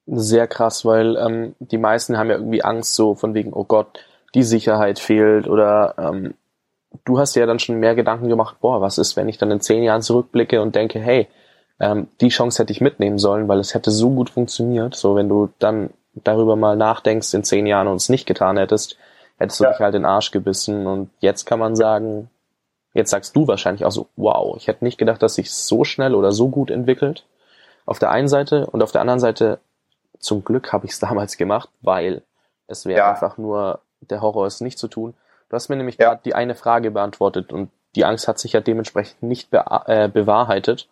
[0.06, 4.06] Sehr krass, weil ähm, die meisten haben ja irgendwie Angst so von wegen, oh Gott,
[4.34, 6.34] die Sicherheit fehlt oder ähm,
[7.06, 9.62] du hast ja dann schon mehr Gedanken gemacht, boah, was ist, wenn ich dann in
[9.62, 11.28] zehn Jahren zurückblicke und denke, hey,
[11.80, 14.96] ähm, die Chance hätte ich mitnehmen sollen, weil es hätte so gut funktioniert.
[14.96, 18.98] So, wenn du dann darüber mal nachdenkst in zehn Jahren und es nicht getan hättest,
[19.38, 19.72] hättest du ja.
[19.72, 20.88] dich halt in den Arsch gebissen.
[20.88, 22.30] Und jetzt kann man sagen,
[22.94, 26.16] jetzt sagst du wahrscheinlich auch so, wow, ich hätte nicht gedacht, dass sich so schnell
[26.16, 27.26] oder so gut entwickelt.
[27.90, 29.60] Auf der einen Seite und auf der anderen Seite,
[30.20, 32.22] zum Glück habe ich es damals gemacht, weil
[32.68, 33.12] es wäre ja.
[33.12, 35.14] einfach nur der Horror, es nicht zu tun.
[35.50, 36.10] Du hast mir nämlich ja.
[36.10, 40.08] gerade die eine Frage beantwortet und die Angst hat sich ja dementsprechend nicht be äh,
[40.08, 40.88] bewahrheitet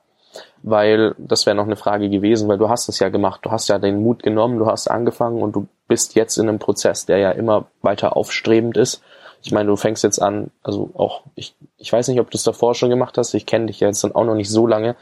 [0.63, 3.69] weil das wäre noch eine Frage gewesen, weil du hast es ja gemacht, du hast
[3.69, 7.17] ja den Mut genommen, du hast angefangen und du bist jetzt in einem Prozess, der
[7.17, 9.01] ja immer weiter aufstrebend ist.
[9.43, 12.43] Ich meine, du fängst jetzt an, also auch, ich, ich weiß nicht, ob du es
[12.43, 14.95] davor schon gemacht hast, ich kenne dich ja jetzt dann auch noch nicht so lange,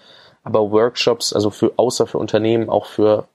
[0.45, 3.27] aber Workshops, also für, außer für Unternehmen, auch für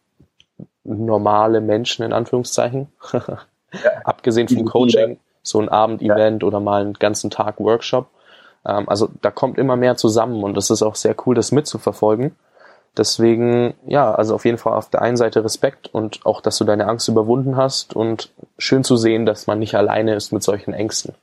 [0.84, 3.40] normale Menschen in Anführungszeichen, ja.
[4.04, 6.46] abgesehen vom Coaching, so ein Abendevent ja.
[6.46, 8.06] oder mal einen ganzen Tag Workshop,
[8.64, 12.36] ähm, also da kommt immer mehr zusammen und es ist auch sehr cool, das mitzuverfolgen.
[12.96, 16.64] Deswegen, ja, also auf jeden Fall auf der einen Seite Respekt und auch, dass du
[16.64, 20.74] deine Angst überwunden hast und schön zu sehen, dass man nicht alleine ist mit solchen
[20.74, 21.14] Ängsten.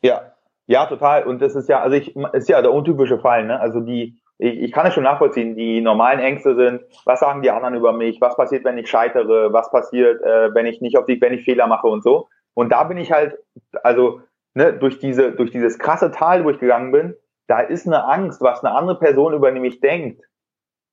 [0.00, 0.32] Ja,
[0.66, 1.24] ja, total.
[1.24, 3.60] Und das ist ja, also ich, ist ja der untypische Fall, ne?
[3.60, 7.50] Also die, ich, ich kann es schon nachvollziehen, die normalen Ängste sind, was sagen die
[7.50, 11.04] anderen über mich, was passiert, wenn ich scheitere, was passiert, äh, wenn ich nicht auf
[11.04, 12.28] die, wenn ich Fehler mache und so.
[12.54, 13.38] Und da bin ich halt,
[13.82, 14.22] also
[14.54, 17.14] ne, durch diese, durch dieses krasse Tal durchgegangen bin,
[17.48, 20.22] da ist eine Angst, was eine andere Person über mich denkt,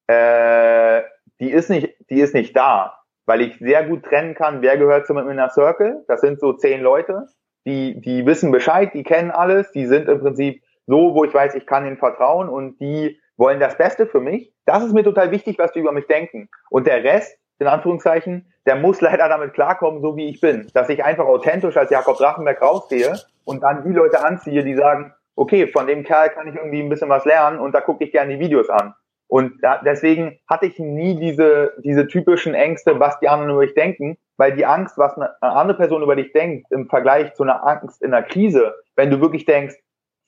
[0.07, 1.01] äh,
[1.39, 5.07] die ist nicht, die ist nicht da, weil ich sehr gut trennen kann, wer gehört
[5.07, 6.03] zum Inner Circle.
[6.07, 7.27] Das sind so zehn Leute,
[7.65, 11.55] die, die wissen Bescheid, die kennen alles, die sind im Prinzip so, wo ich weiß,
[11.55, 14.52] ich kann ihnen vertrauen und die wollen das Beste für mich.
[14.65, 16.50] Das ist mir total wichtig, was die über mich denken.
[16.69, 20.67] Und der Rest, in Anführungszeichen, der muss leider damit klarkommen, so wie ich bin.
[20.73, 25.13] Dass ich einfach authentisch als Jakob Drachenberg rausgehe und dann die Leute anziehe, die sagen,
[25.36, 28.12] okay, von dem Kerl kann ich irgendwie ein bisschen was lernen und da gucke ich
[28.12, 28.93] gerne die Videos an.
[29.28, 33.76] Und da, deswegen hatte ich nie diese, diese typischen Ängste, was die anderen über dich
[33.76, 37.65] denken, weil die Angst, was eine andere Person über dich denkt, im Vergleich zu einer
[37.65, 39.76] Angst in einer Krise, wenn du wirklich denkst,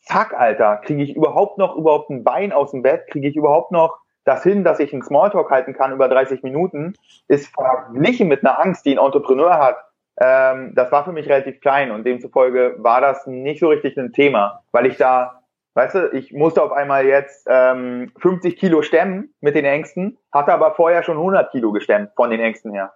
[0.01, 3.71] fuck, Alter, kriege ich überhaupt noch überhaupt ein Bein aus dem Bett, kriege ich überhaupt
[3.71, 6.93] noch das hin, dass ich einen Smalltalk halten kann über 30 Minuten,
[7.27, 9.77] ist verglichen mit einer Angst, die ein Entrepreneur hat.
[10.19, 14.11] Ähm, das war für mich relativ klein und demzufolge war das nicht so richtig ein
[14.11, 15.41] Thema, weil ich da,
[15.75, 20.53] weißt du, ich musste auf einmal jetzt ähm, 50 Kilo stemmen mit den Ängsten, hatte
[20.53, 22.93] aber vorher schon 100 Kilo gestemmt von den Ängsten her.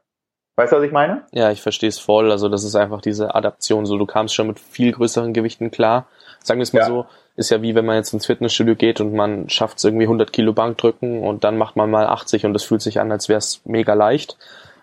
[0.56, 1.24] Weißt du, was ich meine?
[1.32, 2.32] Ja, ich verstehe es voll.
[2.32, 3.86] Also das ist einfach diese Adaption.
[3.86, 6.06] So, du kamst schon mit viel größeren Gewichten klar.
[6.44, 6.88] Sagen wir es mal ja.
[6.88, 10.06] so, ist ja wie wenn man jetzt ins Fitnessstudio geht und man schafft es irgendwie
[10.06, 13.12] 100 Kilo Bank drücken und dann macht man mal 80 und es fühlt sich an,
[13.12, 14.38] als wäre es mega leicht.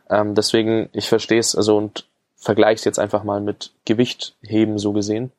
[0.08, 4.78] Ähm, deswegen, ich verstehe es also und vergleiche es jetzt einfach mal mit Gewicht heben
[4.78, 5.30] so gesehen.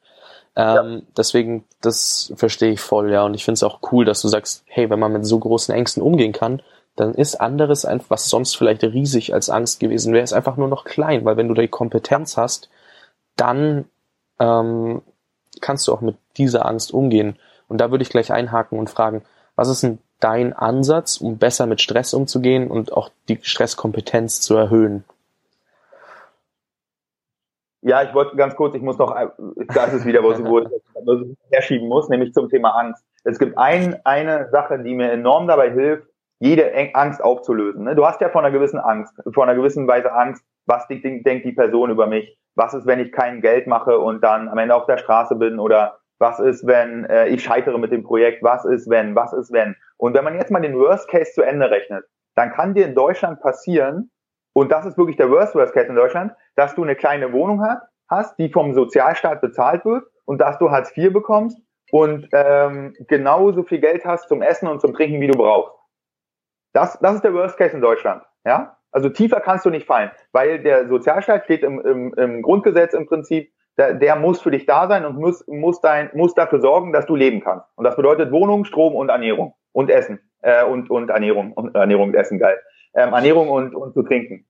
[0.56, 1.02] Ähm, ja.
[1.18, 3.24] Deswegen, das verstehe ich voll, ja.
[3.24, 5.74] Und ich finde es auch cool, dass du sagst, hey, wenn man mit so großen
[5.74, 6.62] Ängsten umgehen kann,
[7.02, 10.68] dann ist anderes einfach, was sonst vielleicht riesig als Angst gewesen wäre, ist einfach nur
[10.68, 12.70] noch klein, weil wenn du die Kompetenz hast,
[13.36, 13.86] dann
[14.40, 15.02] ähm,
[15.62, 17.40] kannst du auch mit dieser Angst umgehen.
[17.68, 19.24] Und da würde ich gleich einhaken und fragen,
[19.56, 24.56] was ist denn dein Ansatz, um besser mit Stress umzugehen und auch die Stresskompetenz zu
[24.56, 25.04] erhöhen?
[27.82, 29.16] Ja, ich wollte ganz kurz, ich muss noch,
[29.74, 33.04] das ist wieder, wo, wo ich herschieben muss, nämlich zum Thema Angst.
[33.24, 36.11] Es gibt ein, eine Sache, die mir enorm dabei hilft,
[36.42, 37.84] jede Angst aufzulösen.
[37.84, 37.96] Ne?
[37.96, 41.52] Du hast ja von einer gewissen Angst, von einer gewissen Weise Angst, was denkt die
[41.52, 42.36] Person über mich?
[42.56, 45.60] Was ist, wenn ich kein Geld mache und dann am Ende auf der Straße bin?
[45.60, 48.42] Oder was ist, wenn äh, ich scheitere mit dem Projekt?
[48.42, 49.16] Was ist, wenn?
[49.16, 49.76] Was ist, wenn?
[49.98, 52.96] Und wenn man jetzt mal den Worst Case zu Ende rechnet, dann kann dir in
[52.96, 54.10] Deutschland passieren,
[54.54, 57.64] und das ist wirklich der Worst Worst Case in Deutschland, dass du eine kleine Wohnung
[57.64, 61.60] hast, hast, die vom Sozialstaat bezahlt wird und dass du Hartz IV bekommst
[61.92, 65.81] und ähm, genauso viel Geld hast zum Essen und zum Trinken, wie du brauchst.
[66.74, 68.24] Das, das ist der Worst Case in Deutschland.
[68.46, 68.78] Ja?
[68.92, 73.08] Also tiefer kannst du nicht fallen, weil der Sozialstaat steht im, im, im Grundgesetz im
[73.08, 76.92] Prinzip, der, der muss für dich da sein und muss, muss, dein, muss dafür sorgen,
[76.92, 77.66] dass du leben kannst.
[77.76, 82.10] Und das bedeutet Wohnung, Strom und Ernährung und Essen äh, und, und Ernährung und Ernährung
[82.10, 82.60] und Essen, geil.
[82.94, 84.46] Ähm, Ernährung und, und zu trinken.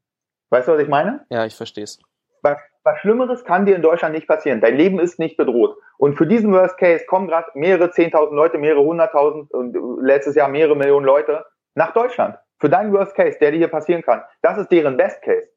[0.50, 1.26] Weißt du, was ich meine?
[1.30, 2.00] Ja, ich verstehe es.
[2.42, 4.62] Was, was Schlimmeres kann dir in Deutschland nicht passieren.
[4.62, 5.78] Dein Leben ist nicht bedroht.
[5.98, 10.50] Und für diesen Worst Case kommen gerade mehrere zehntausend Leute, mehrere hunderttausend und letztes Jahr
[10.50, 12.38] mehrere Millionen Leute nach Deutschland.
[12.60, 14.24] Für deinen Worst Case, der dir hier passieren kann.
[14.42, 15.48] Das ist deren Best Case.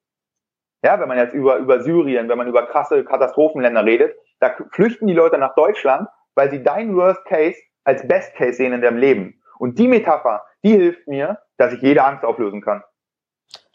[0.82, 5.06] Ja, wenn man jetzt über, über Syrien, wenn man über krasse Katastrophenländer redet, da flüchten
[5.06, 8.98] die Leute nach Deutschland, weil sie deinen Worst Case als Best Case sehen in deinem
[8.98, 9.40] Leben.
[9.58, 12.82] Und die Metapher, die hilft mir, dass ich jede Angst auflösen kann.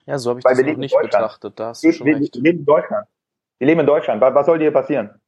[0.06, 1.60] Ja, so habe ich Weil das noch nicht betrachtet.
[1.60, 2.36] Da hast du schon wir, recht.
[2.36, 3.08] Wir leben in Deutschland.
[3.60, 4.22] Wir leben in Deutschland.
[4.22, 5.22] Was soll dir hier passieren?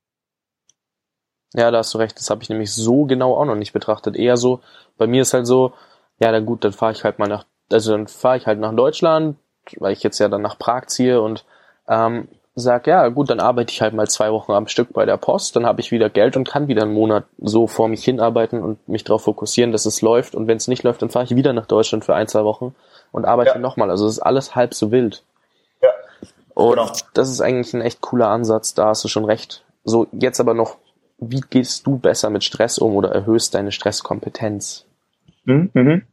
[1.54, 2.18] Ja, da hast du recht.
[2.18, 4.16] Das habe ich nämlich so genau auch noch nicht betrachtet.
[4.16, 4.62] Eher so,
[4.98, 5.74] bei mir ist halt so,
[6.22, 8.76] ja, dann gut, dann fahre ich halt mal nach, also dann fahre ich halt nach
[8.76, 9.38] Deutschland,
[9.78, 11.46] weil ich jetzt ja dann nach Prag ziehe und
[11.88, 15.18] ähm, sag, ja, gut, dann arbeite ich halt mal zwei Wochen am Stück bei der
[15.18, 18.62] Post, dann habe ich wieder Geld und kann wieder einen Monat so vor mich hinarbeiten
[18.62, 20.36] und mich darauf fokussieren, dass es läuft.
[20.36, 22.76] Und wenn es nicht läuft, dann fahre ich wieder nach Deutschland für ein, zwei Wochen
[23.12, 23.60] und arbeite ja.
[23.60, 23.90] nochmal.
[23.90, 25.24] Also es ist alles halb so wild.
[25.82, 25.90] Ja.
[26.54, 26.92] Und genau.
[27.14, 29.64] das ist eigentlich ein echt cooler Ansatz, da hast du schon recht.
[29.84, 30.78] So, jetzt aber noch,
[31.18, 34.86] wie gehst du besser mit Stress um oder erhöhst deine Stresskompetenz?
[35.46, 36.04] Mhm.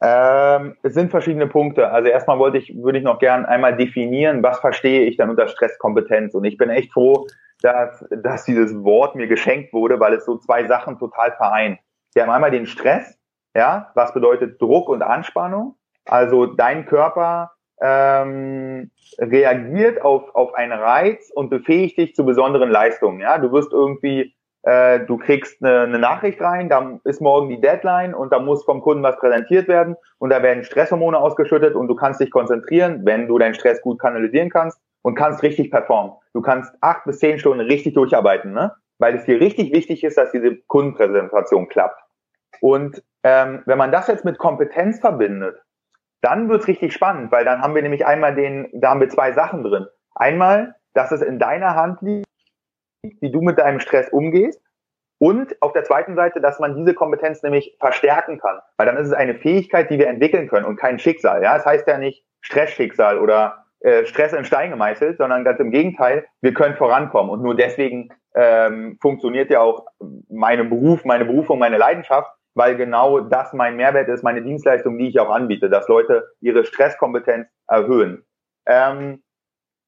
[0.00, 1.90] Ähm, es sind verschiedene Punkte.
[1.90, 5.48] Also erstmal wollte ich, würde ich noch gern einmal definieren, was verstehe ich dann unter
[5.48, 6.34] Stresskompetenz.
[6.34, 7.26] Und ich bin echt froh,
[7.62, 11.78] dass, dass dieses Wort mir geschenkt wurde, weil es so zwei Sachen total vereint.
[12.14, 13.18] Wir haben einmal den Stress,
[13.54, 15.76] ja, was bedeutet Druck und Anspannung.
[16.04, 23.20] Also dein Körper ähm, reagiert auf, auf einen Reiz und befähigt dich zu besonderen Leistungen.
[23.20, 24.35] Ja, du wirst irgendwie,
[24.66, 28.64] äh, du kriegst eine, eine Nachricht rein, da ist morgen die Deadline und da muss
[28.64, 33.02] vom Kunden was präsentiert werden und da werden Stresshormone ausgeschüttet und du kannst dich konzentrieren,
[33.04, 36.12] wenn du deinen Stress gut kanalisieren kannst und kannst richtig performen.
[36.34, 38.72] Du kannst acht bis zehn Stunden richtig durcharbeiten, ne?
[38.98, 42.02] weil es dir richtig wichtig ist, dass diese Kundenpräsentation klappt.
[42.60, 45.62] Und ähm, wenn man das jetzt mit Kompetenz verbindet,
[46.22, 49.32] dann wird's richtig spannend, weil dann haben wir nämlich einmal den, da haben wir zwei
[49.32, 49.86] Sachen drin.
[50.16, 52.25] Einmal, dass es in deiner Hand liegt,
[53.20, 54.60] wie du mit deinem Stress umgehst.
[55.18, 58.58] Und auf der zweiten Seite, dass man diese Kompetenz nämlich verstärken kann.
[58.76, 61.42] Weil dann ist es eine Fähigkeit, die wir entwickeln können und kein Schicksal.
[61.42, 65.58] Ja, es das heißt ja nicht Stressschicksal oder äh, Stress in Stein gemeißelt, sondern ganz
[65.60, 67.30] im Gegenteil, wir können vorankommen.
[67.30, 69.86] Und nur deswegen ähm, funktioniert ja auch
[70.28, 75.08] mein Beruf, meine Berufung, meine Leidenschaft, weil genau das mein Mehrwert ist, meine Dienstleistung, die
[75.08, 78.24] ich auch anbiete, dass Leute ihre Stresskompetenz erhöhen.
[78.66, 79.22] Ähm,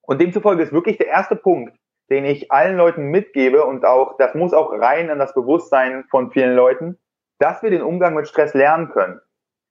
[0.01, 1.75] und demzufolge ist wirklich der erste Punkt,
[2.09, 6.31] den ich allen Leuten mitgebe und auch, das muss auch rein in das Bewusstsein von
[6.31, 6.97] vielen Leuten,
[7.37, 9.19] dass wir den Umgang mit Stress lernen können.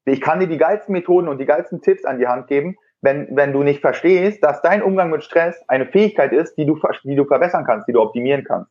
[0.05, 3.37] Ich kann dir die geilsten Methoden und die geilsten Tipps an die Hand geben, wenn,
[3.37, 7.14] wenn du nicht verstehst, dass dein Umgang mit Stress eine Fähigkeit ist, die du, die
[7.14, 8.70] du verbessern kannst, die du optimieren kannst.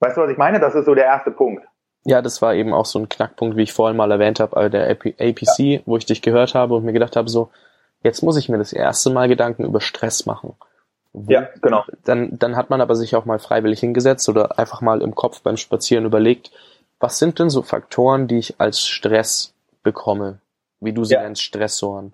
[0.00, 0.60] Weißt du, was ich meine?
[0.60, 1.64] Das ist so der erste Punkt.
[2.04, 4.90] Ja, das war eben auch so ein Knackpunkt, wie ich vorhin mal erwähnt habe, der
[4.90, 5.80] APC, ja.
[5.84, 7.50] wo ich dich gehört habe und mir gedacht habe, so,
[8.02, 10.54] jetzt muss ich mir das erste Mal Gedanken über Stress machen.
[11.12, 11.84] Wo, ja, genau.
[12.04, 15.42] Dann, dann hat man aber sich auch mal freiwillig hingesetzt oder einfach mal im Kopf
[15.42, 16.50] beim Spazieren überlegt,
[16.98, 20.40] was sind denn so Faktoren, die ich als Stress bekomme?
[20.80, 21.22] Wie du sie ja.
[21.22, 22.12] nennst, Stressoren.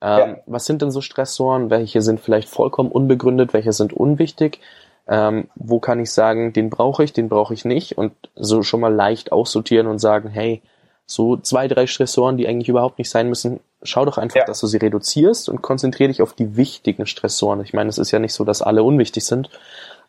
[0.00, 0.36] Ähm, ja.
[0.46, 1.70] Was sind denn so Stressoren?
[1.70, 3.52] Welche sind vielleicht vollkommen unbegründet?
[3.52, 4.60] Welche sind unwichtig?
[5.10, 8.80] ähm, wo kann ich sagen, den brauche ich, den brauche ich nicht und so schon
[8.80, 10.62] mal leicht aussortieren und sagen, hey,
[11.10, 14.44] so zwei, drei Stressoren, die eigentlich überhaupt nicht sein müssen, schau doch einfach, ja.
[14.44, 17.60] dass du sie reduzierst und konzentriere dich auf die wichtigen Stressoren.
[17.62, 19.50] Ich meine, es ist ja nicht so, dass alle unwichtig sind,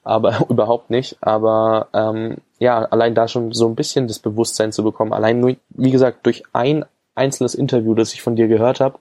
[0.04, 1.18] aber überhaupt nicht.
[1.22, 5.56] Aber ähm, ja, allein da schon so ein bisschen das Bewusstsein zu bekommen, allein nur,
[5.70, 6.86] wie gesagt, durch ein
[7.16, 9.00] einzelnes Interview, das ich von dir gehört habe,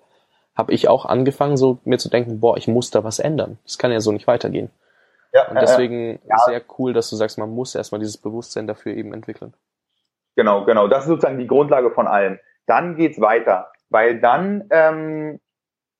[0.57, 3.59] habe ich auch angefangen, so mir zu denken, boah, ich muss da was ändern.
[3.65, 4.71] Das kann ja so nicht weitergehen.
[5.33, 6.39] Ja, und deswegen ja.
[6.47, 9.55] sehr cool, dass du sagst, man muss erstmal dieses Bewusstsein dafür eben entwickeln.
[10.40, 10.88] Genau, genau.
[10.88, 12.38] Das ist sozusagen die Grundlage von allem.
[12.66, 15.38] Dann geht's weiter, weil dann ähm,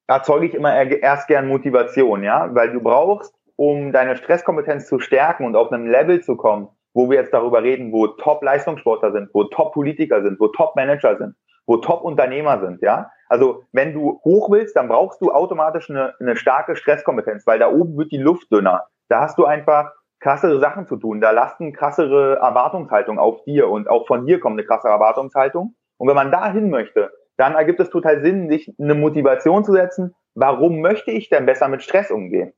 [0.07, 5.44] erzeuge ich immer erst gern Motivation, ja, weil du brauchst, um deine Stresskompetenz zu stärken
[5.44, 9.44] und auf einem Level zu kommen, wo wir jetzt darüber reden, wo Top-Leistungssportler sind, wo
[9.44, 11.35] Top-Politiker sind, wo Top-Manager sind,
[11.66, 13.11] wo Top-Unternehmer sind, ja.
[13.29, 17.70] Also wenn du hoch willst, dann brauchst du automatisch eine, eine starke Stresskompetenz, weil da
[17.70, 18.87] oben wird die Luft dünner.
[19.11, 21.20] Da hast du einfach krassere Sachen zu tun.
[21.20, 25.74] Da lasten krassere Erwartungshaltung auf dir und auch von dir kommt eine krasse Erwartungshaltung.
[25.98, 29.72] Und wenn man da hin möchte, dann ergibt es total Sinn, sich eine Motivation zu
[29.72, 30.14] setzen.
[30.35, 32.52] Warum möchte ich denn besser mit Stress umgehen?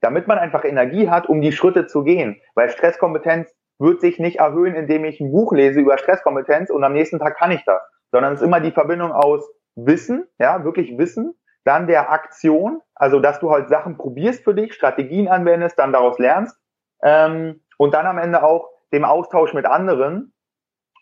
[0.00, 2.40] Damit man einfach Energie hat, um die Schritte zu gehen.
[2.54, 6.92] Weil Stresskompetenz wird sich nicht erhöhen, indem ich ein Buch lese über Stresskompetenz und am
[6.92, 7.80] nächsten Tag kann ich das.
[8.10, 13.20] Sondern es ist immer die Verbindung aus Wissen, ja, wirklich Wissen, dann der Aktion, also
[13.20, 16.60] dass du halt Sachen probierst für dich, Strategien anwendest, dann daraus lernst
[17.02, 20.32] ähm, und dann am Ende auch dem Austausch mit anderen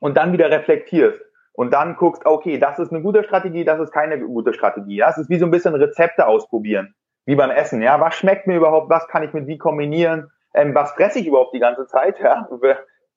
[0.01, 1.19] und dann wieder reflektierst
[1.53, 4.97] und dann guckst, okay, das ist eine gute Strategie, das ist keine gute Strategie.
[4.97, 6.95] Ja, es ist wie so ein bisschen Rezepte ausprobieren,
[7.27, 7.83] wie beim Essen.
[7.83, 11.27] Ja, was schmeckt mir überhaupt, was kann ich mit wie kombinieren, ähm, was fresse ich
[11.27, 12.49] überhaupt die ganze Zeit, ja,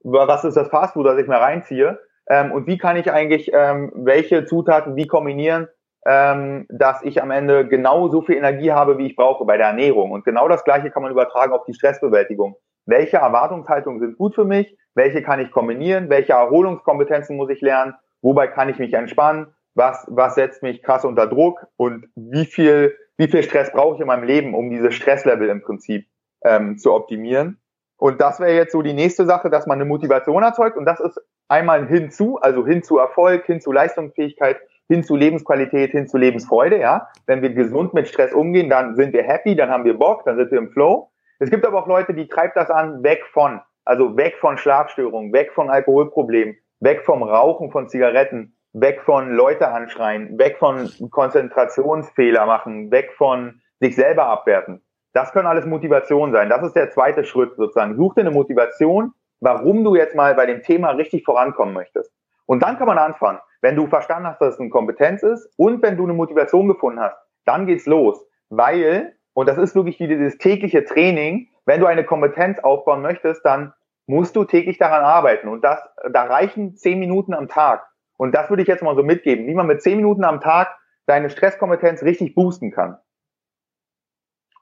[0.03, 3.91] was ist das Fastfood, das ich mir reinziehe ähm, und wie kann ich eigentlich ähm,
[3.93, 5.67] welche Zutaten wie kombinieren,
[6.05, 9.67] ähm, dass ich am Ende genau so viel Energie habe, wie ich brauche bei der
[9.67, 10.11] Ernährung.
[10.11, 12.55] Und genau das Gleiche kann man übertragen auf die Stressbewältigung.
[12.85, 14.77] Welche Erwartungshaltungen sind gut für mich?
[14.93, 16.09] Welche kann ich kombinieren?
[16.09, 17.95] Welche Erholungskompetenzen muss ich lernen?
[18.21, 19.47] Wobei kann ich mich entspannen?
[19.73, 21.65] Was, was setzt mich krass unter Druck?
[21.77, 25.61] Und wie viel, wie viel Stress brauche ich in meinem Leben, um diese Stresslevel im
[25.61, 26.07] Prinzip
[26.43, 27.61] ähm, zu optimieren?
[27.97, 30.75] Und das wäre jetzt so die nächste Sache, dass man eine Motivation erzeugt.
[30.75, 35.91] Und das ist einmal hinzu, also hin zu Erfolg, hin zu Leistungsfähigkeit, hin zu Lebensqualität,
[35.91, 37.09] hin zu Lebensfreude, ja.
[37.27, 40.35] Wenn wir gesund mit Stress umgehen, dann sind wir happy, dann haben wir Bock, dann
[40.35, 41.10] sind wir im Flow.
[41.41, 45.33] Es gibt aber auch Leute, die treibt das an, weg von, also weg von Schlafstörungen,
[45.33, 52.45] weg von Alkoholproblemen, weg vom Rauchen von Zigaretten, weg von Leute anschreien, weg von Konzentrationsfehler
[52.45, 54.83] machen, weg von sich selber abwerten.
[55.13, 56.47] Das können alles Motivation sein.
[56.47, 57.95] Das ist der zweite Schritt sozusagen.
[57.95, 62.13] Such dir eine Motivation, warum du jetzt mal bei dem Thema richtig vorankommen möchtest.
[62.45, 63.39] Und dann kann man anfangen.
[63.61, 66.99] Wenn du verstanden hast, dass es eine Kompetenz ist und wenn du eine Motivation gefunden
[66.99, 68.23] hast, dann geht's los.
[68.49, 73.45] Weil, und das ist wirklich wie dieses tägliche Training, wenn du eine Kompetenz aufbauen möchtest,
[73.45, 73.73] dann
[74.07, 75.47] musst du täglich daran arbeiten.
[75.47, 75.79] Und das,
[76.11, 77.87] da reichen zehn Minuten am Tag.
[78.17, 80.75] Und das würde ich jetzt mal so mitgeben, wie man mit zehn Minuten am Tag
[81.05, 82.97] deine Stresskompetenz richtig boosten kann.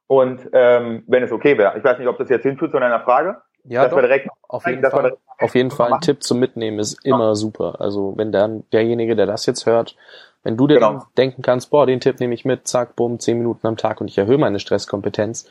[0.08, 3.02] Und ähm, wenn es okay wäre, ich weiß nicht, ob das jetzt hinführt zu einer
[3.02, 3.42] Frage.
[3.66, 4.02] Ja, doch,
[4.48, 5.18] auf jeden Fall.
[5.38, 7.80] Auf jeden Fall ein Tipp zum Mitnehmen ist immer super.
[7.80, 9.96] Also wenn dann derjenige, der das jetzt hört,
[10.44, 11.04] wenn du dir genau.
[11.18, 14.08] denken kannst, boah, den Tipp nehme ich mit, zack, bumm, zehn Minuten am Tag und
[14.08, 15.50] ich erhöhe meine Stresskompetenz.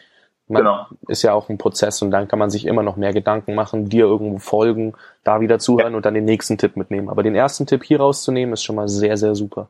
[0.49, 0.87] Man genau.
[1.09, 3.91] ist ja auch ein Prozess und dann kann man sich immer noch mehr Gedanken machen,
[3.91, 5.97] dir irgendwo folgen, da wieder zuhören ja.
[5.99, 7.11] und dann den nächsten Tipp mitnehmen.
[7.11, 9.69] Aber den ersten Tipp hier rauszunehmen, ist schon mal sehr, sehr super.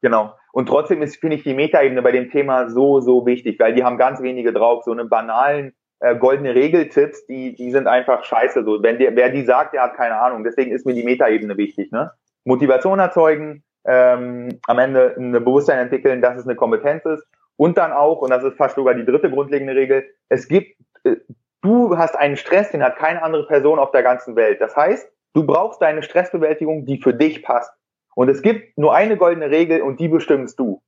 [0.00, 0.32] Genau.
[0.52, 3.84] Und trotzdem ist, finde ich, die Metaebene bei dem Thema so, so wichtig, weil die
[3.84, 4.84] haben ganz wenige drauf.
[4.84, 8.64] So einen banalen äh, goldene Regeltipps, die, die sind einfach scheiße.
[8.64, 10.42] So, wenn der, wer die sagt, der hat keine Ahnung.
[10.42, 11.92] Deswegen ist mir die Metaebene wichtig.
[11.92, 12.12] Ne?
[12.44, 17.26] Motivation erzeugen, ähm, am Ende ein Bewusstsein entwickeln, dass es eine Kompetenz ist.
[17.56, 21.16] Und dann auch, und das ist fast sogar die dritte grundlegende Regel, es gibt, äh,
[21.62, 24.60] du hast einen Stress, den hat keine andere Person auf der ganzen Welt.
[24.60, 27.72] Das heißt, du brauchst deine Stressbewältigung, die für dich passt.
[28.14, 30.82] Und es gibt nur eine goldene Regel und die bestimmst du.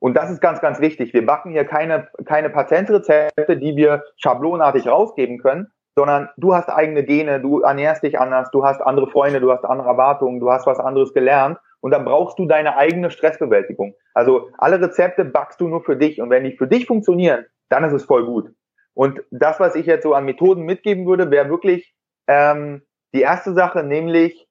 [0.00, 1.12] Und das ist ganz, ganz wichtig.
[1.14, 7.02] Wir backen hier keine, keine Patentrezepte, die wir schablonartig rausgeben können, sondern du hast eigene
[7.04, 10.66] Gene, du ernährst dich anders, du hast andere Freunde, du hast andere Erwartungen, du hast
[10.66, 13.94] was anderes gelernt und dann brauchst du deine eigene Stressbewältigung.
[14.14, 17.84] Also alle Rezepte backst du nur für dich und wenn die für dich funktionieren, dann
[17.84, 18.50] ist es voll gut.
[18.94, 21.94] Und das, was ich jetzt so an Methoden mitgeben würde, wäre wirklich
[22.26, 22.82] ähm,
[23.14, 24.48] die erste Sache, nämlich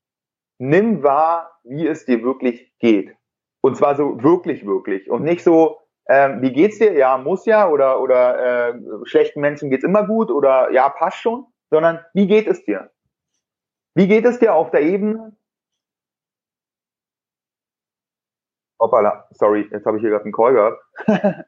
[0.58, 3.14] nimm wahr, wie es dir wirklich geht.
[3.62, 5.10] Und zwar so wirklich, wirklich.
[5.10, 6.94] Und nicht so, ähm, wie geht's dir?
[6.94, 7.70] Ja, muss ja.
[7.70, 10.32] Oder, oder äh, schlechten Menschen geht's immer gut.
[10.32, 11.46] Oder ja, passt schon.
[11.70, 12.92] Sondern wie geht es dir?
[13.94, 15.36] Wie geht es dir auf der Ebene?
[18.80, 20.82] Hoppala, sorry, jetzt habe ich hier gerade einen Call gehabt.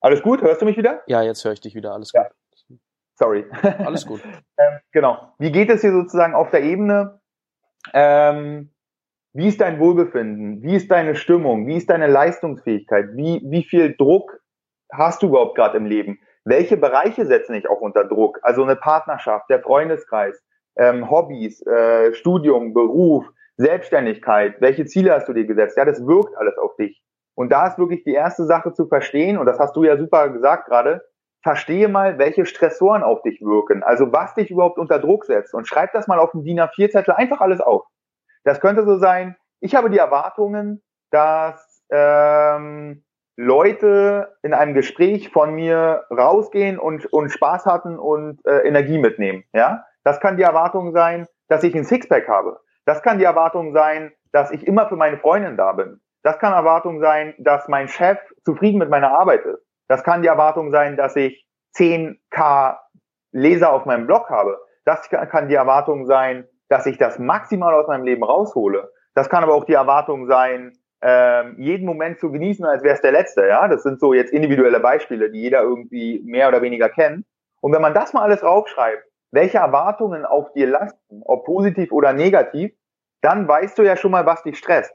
[0.00, 0.40] Alles gut?
[0.42, 1.02] Hörst du mich wieder?
[1.06, 1.92] Ja, jetzt höre ich dich wieder.
[1.92, 2.22] Alles gut.
[2.22, 2.76] Ja.
[3.16, 3.44] Sorry.
[3.84, 4.22] Alles gut.
[4.58, 5.34] ähm, genau.
[5.38, 7.20] Wie geht es dir sozusagen auf der Ebene?
[7.92, 8.70] Ähm,
[9.32, 10.62] wie ist dein Wohlbefinden?
[10.62, 11.66] Wie ist deine Stimmung?
[11.66, 13.10] Wie ist deine Leistungsfähigkeit?
[13.14, 14.40] Wie, wie viel Druck
[14.90, 16.18] hast du überhaupt gerade im Leben?
[16.44, 18.40] Welche Bereiche setzen dich auch unter Druck?
[18.42, 20.42] Also eine Partnerschaft, der Freundeskreis,
[20.76, 23.26] ähm, Hobbys, äh, Studium, Beruf,
[23.60, 24.60] Selbstständigkeit.
[24.60, 25.76] Welche Ziele hast du dir gesetzt?
[25.76, 27.02] Ja, das wirkt alles auf dich.
[27.34, 30.30] Und da ist wirklich die erste Sache zu verstehen, und das hast du ja super
[30.30, 31.02] gesagt gerade,
[31.42, 35.66] verstehe mal, welche Stressoren auf dich wirken, also was dich überhaupt unter Druck setzt und
[35.66, 37.84] schreib das mal auf dem DIN A4-Zettel einfach alles auf.
[38.44, 43.04] Das könnte so sein, ich habe die Erwartungen, dass ähm,
[43.36, 49.44] Leute in einem Gespräch von mir rausgehen und, und Spaß hatten und äh, Energie mitnehmen.
[49.54, 52.60] Ja, das kann die Erwartung sein, dass ich ein Sixpack habe.
[52.84, 56.00] Das kann die Erwartung sein, dass ich immer für meine Freundin da bin.
[56.22, 59.64] Das kann Erwartung sein, dass mein Chef zufrieden mit meiner Arbeit ist.
[59.88, 62.76] Das kann die Erwartung sein, dass ich 10k
[63.32, 64.58] Leser auf meinem Blog habe.
[64.84, 68.90] Das kann die Erwartung sein, dass ich das maximal aus meinem Leben raushole.
[69.14, 70.72] Das kann aber auch die Erwartung sein,
[71.02, 73.46] ähm, jeden Moment zu genießen, als wäre es der letzte.
[73.46, 77.24] Ja, das sind so jetzt individuelle Beispiele, die jeder irgendwie mehr oder weniger kennt.
[77.60, 82.12] Und wenn man das mal alles raufschreibt, welche Erwartungen auf dir lasten, ob positiv oder
[82.12, 82.72] negativ,
[83.20, 84.94] dann weißt du ja schon mal, was dich stresst.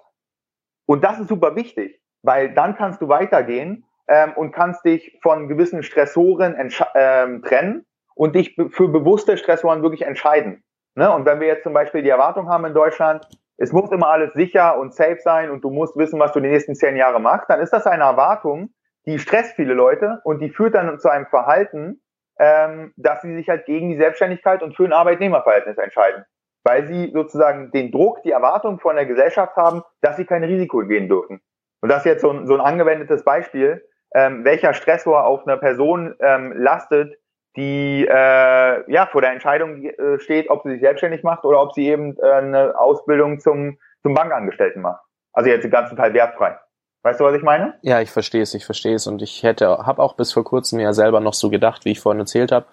[0.86, 5.48] Und das ist super wichtig, weil dann kannst du weitergehen ähm, und kannst dich von
[5.48, 6.56] gewissen Stressoren
[6.96, 10.64] ähm, trennen und dich für bewusste Stressoren wirklich entscheiden.
[10.96, 11.12] Ne?
[11.12, 13.28] Und wenn wir jetzt zum Beispiel die Erwartung haben in Deutschland,
[13.58, 16.50] es muss immer alles sicher und safe sein und du musst wissen, was du die
[16.50, 18.74] nächsten zehn Jahre machst, dann ist das eine Erwartung,
[19.06, 22.02] die stresst viele Leute und die führt dann zu einem Verhalten,
[22.40, 26.26] ähm, dass sie sich halt gegen die Selbstständigkeit und für ein Arbeitnehmerverhältnis entscheiden.
[26.64, 30.80] Weil sie sozusagen den Druck, die Erwartung von der Gesellschaft haben, dass sie kein Risiko
[30.80, 31.42] gehen dürfen.
[31.82, 33.84] Und das ist jetzt so ein, so ein angewendetes Beispiel
[34.16, 37.18] ähm, welcher Stressor auf einer Person ähm, lastet,
[37.58, 41.74] die äh, ja vor der Entscheidung äh, steht, ob sie sich selbstständig macht oder ob
[41.74, 45.02] sie eben äh, eine Ausbildung zum, zum Bankangestellten macht.
[45.34, 46.58] Also jetzt den ganzen Teil wertfrei.
[47.06, 47.76] Weißt du, was ich meine?
[47.82, 49.08] Ja, ich verstehe es, ich verstehe es.
[49.08, 52.00] Und ich hätte, habe auch bis vor kurzem ja selber noch so gedacht, wie ich
[52.00, 52.66] vorhin erzählt habe.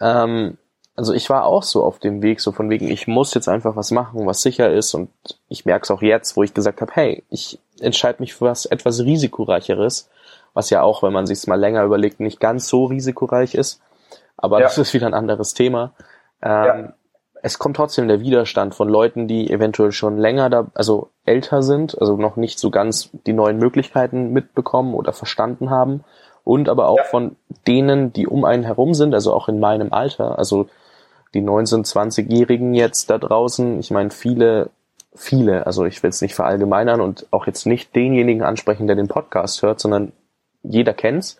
[0.00, 0.58] Ähm,
[0.96, 3.76] also ich war auch so auf dem Weg, so von wegen, ich muss jetzt einfach
[3.76, 4.94] was machen, was sicher ist.
[4.94, 5.10] Und
[5.48, 8.64] ich merke es auch jetzt, wo ich gesagt habe, hey, ich entscheide mich für was
[8.64, 10.08] etwas risikoreicheres
[10.54, 13.80] was ja auch, wenn man sich mal länger überlegt, nicht ganz so risikoreich ist.
[14.36, 14.66] Aber ja.
[14.66, 15.92] das ist wieder ein anderes Thema.
[16.42, 16.92] Ähm, ja.
[17.42, 21.98] Es kommt trotzdem der Widerstand von Leuten, die eventuell schon länger da, also älter sind,
[22.00, 26.04] also noch nicht so ganz die neuen Möglichkeiten mitbekommen oder verstanden haben.
[26.42, 27.04] Und aber auch ja.
[27.04, 30.66] von denen, die um einen herum sind, also auch in meinem Alter, also
[31.32, 33.78] die 19-, 20-Jährigen jetzt da draußen.
[33.78, 34.70] Ich meine, viele,
[35.14, 39.08] viele, also ich will es nicht verallgemeinern und auch jetzt nicht denjenigen ansprechen, der den
[39.08, 40.12] Podcast hört, sondern
[40.62, 41.38] jeder kennt's.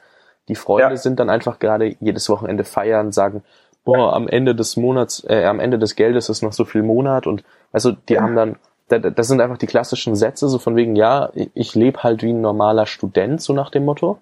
[0.49, 0.97] Die Freunde ja.
[0.97, 3.43] sind dann einfach gerade jedes Wochenende feiern, sagen,
[3.85, 7.27] boah, am Ende des Monats, äh, am Ende des Geldes ist noch so viel Monat
[7.27, 8.23] und also die ja.
[8.23, 8.57] haben dann,
[8.99, 12.41] das sind einfach die klassischen Sätze, so von wegen, ja, ich lebe halt wie ein
[12.41, 14.19] normaler Student, so nach dem Motto,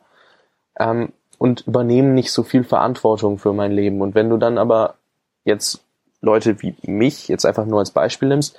[0.79, 4.01] ähm, und übernehmen nicht so viel Verantwortung für mein Leben.
[4.01, 4.97] Und wenn du dann aber
[5.45, 5.85] jetzt
[6.21, 8.59] Leute wie mich jetzt einfach nur als Beispiel nimmst,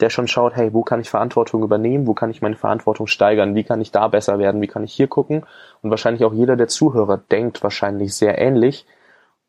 [0.00, 3.54] der schon schaut, hey, wo kann ich Verantwortung übernehmen, wo kann ich meine Verantwortung steigern,
[3.54, 5.44] wie kann ich da besser werden, wie kann ich hier gucken.
[5.82, 8.86] Und wahrscheinlich auch jeder der Zuhörer denkt wahrscheinlich sehr ähnlich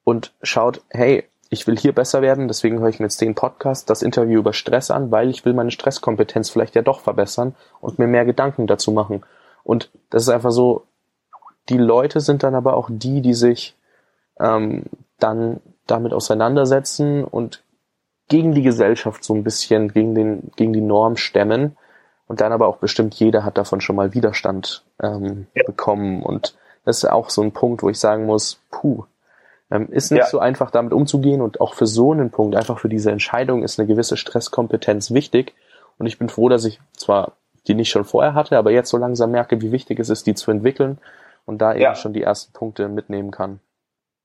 [0.04, 3.90] und schaut, hey, ich will hier besser werden, deswegen höre ich mir jetzt den Podcast,
[3.90, 7.98] das Interview über Stress an, weil ich will meine Stresskompetenz vielleicht ja doch verbessern und
[7.98, 9.24] mir mehr Gedanken dazu machen.
[9.64, 10.84] Und das ist einfach so,
[11.70, 13.76] die Leute sind dann aber auch die, die sich
[14.40, 14.84] ähm,
[15.18, 17.64] dann damit auseinandersetzen und
[18.28, 21.76] gegen die Gesellschaft so ein bisschen, gegen, den, gegen die Norm stemmen.
[22.28, 25.64] Und dann aber auch bestimmt jeder hat davon schon mal Widerstand ähm, ja.
[25.66, 26.22] bekommen.
[26.22, 29.06] Und das ist auch so ein Punkt, wo ich sagen muss, puh,
[29.72, 30.28] ähm, ist nicht ja.
[30.28, 33.80] so einfach damit umzugehen und auch für so einen Punkt, einfach für diese Entscheidung ist
[33.80, 35.54] eine gewisse Stresskompetenz wichtig.
[35.98, 37.34] Und ich bin froh, dass ich zwar
[37.68, 40.34] die nicht schon vorher hatte, aber jetzt so langsam merke, wie wichtig es ist, die
[40.34, 40.98] zu entwickeln
[41.46, 41.90] und da ja.
[41.90, 43.60] eben schon die ersten Punkte mitnehmen kann.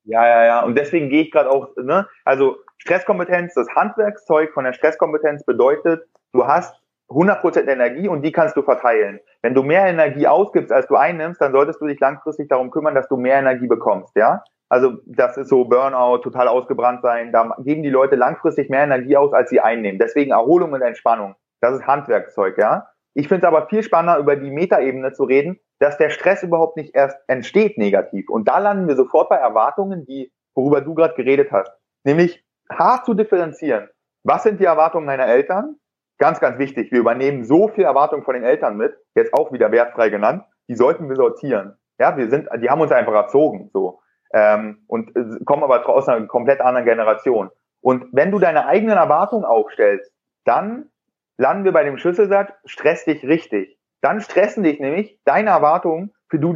[0.05, 0.65] Ja, ja, ja.
[0.65, 6.07] Und deswegen gehe ich gerade auch, ne, also Stresskompetenz, das Handwerkszeug von der Stresskompetenz bedeutet,
[6.33, 6.75] du hast
[7.09, 9.21] 100% Energie und die kannst du verteilen.
[9.43, 12.95] Wenn du mehr Energie ausgibst, als du einnimmst, dann solltest du dich langfristig darum kümmern,
[12.95, 14.43] dass du mehr Energie bekommst, ja?
[14.75, 17.31] Also das ist so Burnout, total ausgebrannt sein.
[17.31, 20.01] Da geben die Leute langfristig mehr Energie aus, als sie einnehmen.
[20.01, 21.37] Deswegen Erholung und Entspannung.
[21.61, 22.89] Das ist Handwerkszeug, ja?
[23.15, 26.77] Ich finde es aber viel spannender, über die Metaebene zu reden, dass der Stress überhaupt
[26.77, 28.29] nicht erst entsteht negativ.
[28.29, 31.71] Und da landen wir sofort bei Erwartungen, die, worüber du gerade geredet hast.
[32.03, 33.89] Nämlich, hart zu differenzieren.
[34.25, 35.77] Was sind die Erwartungen meiner Eltern?
[36.19, 36.91] Ganz, ganz wichtig.
[36.91, 40.43] Wir übernehmen so viel Erwartungen von den Eltern mit, jetzt auch wieder wertfrei genannt.
[40.69, 41.77] Die sollten wir sortieren.
[42.01, 44.01] Ja, wir sind, die haben uns einfach erzogen, so.
[44.35, 47.51] Ähm, und äh, kommen aber aus einer komplett anderen Generation.
[47.81, 50.13] Und wenn du deine eigenen Erwartungen aufstellst,
[50.45, 50.91] dann
[51.37, 53.79] landen wir bei dem Schlüsselsatz, stress dich richtig.
[54.01, 56.55] Dann stressen dich nämlich deine Erwartungen, für, du,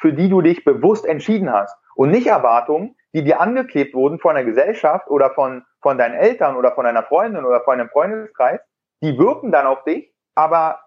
[0.00, 1.76] für die du dich bewusst entschieden hast.
[1.94, 6.56] Und nicht Erwartungen, die dir angeklebt wurden von der Gesellschaft oder von, von deinen Eltern
[6.56, 8.60] oder von deiner Freundin oder von einem Freundeskreis,
[9.02, 10.80] die wirken dann auf dich, aber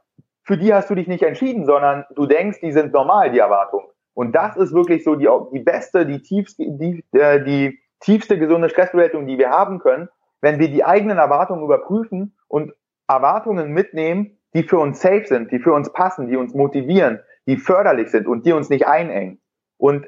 [0.43, 3.87] für die hast du dich nicht entschieden, sondern du denkst, die sind normal, die Erwartungen.
[4.17, 8.67] Und das ist wirklich so die, die beste, die tiefste, die, äh, die tiefste gesunde
[8.67, 10.09] Stressbewältigung, die wir haben können,
[10.41, 12.73] wenn wir die eigenen Erwartungen überprüfen und
[13.07, 17.57] Erwartungen mitnehmen, die für uns safe sind, die für uns passen, die uns motivieren, die
[17.57, 19.39] förderlich sind und die uns nicht einengen.
[19.77, 20.07] Und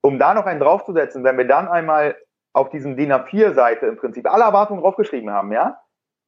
[0.00, 2.16] um da noch einen draufzusetzen, wenn wir dann einmal
[2.54, 5.78] auf diesem DIN A4-Seite im Prinzip alle Erwartungen draufgeschrieben haben, ja,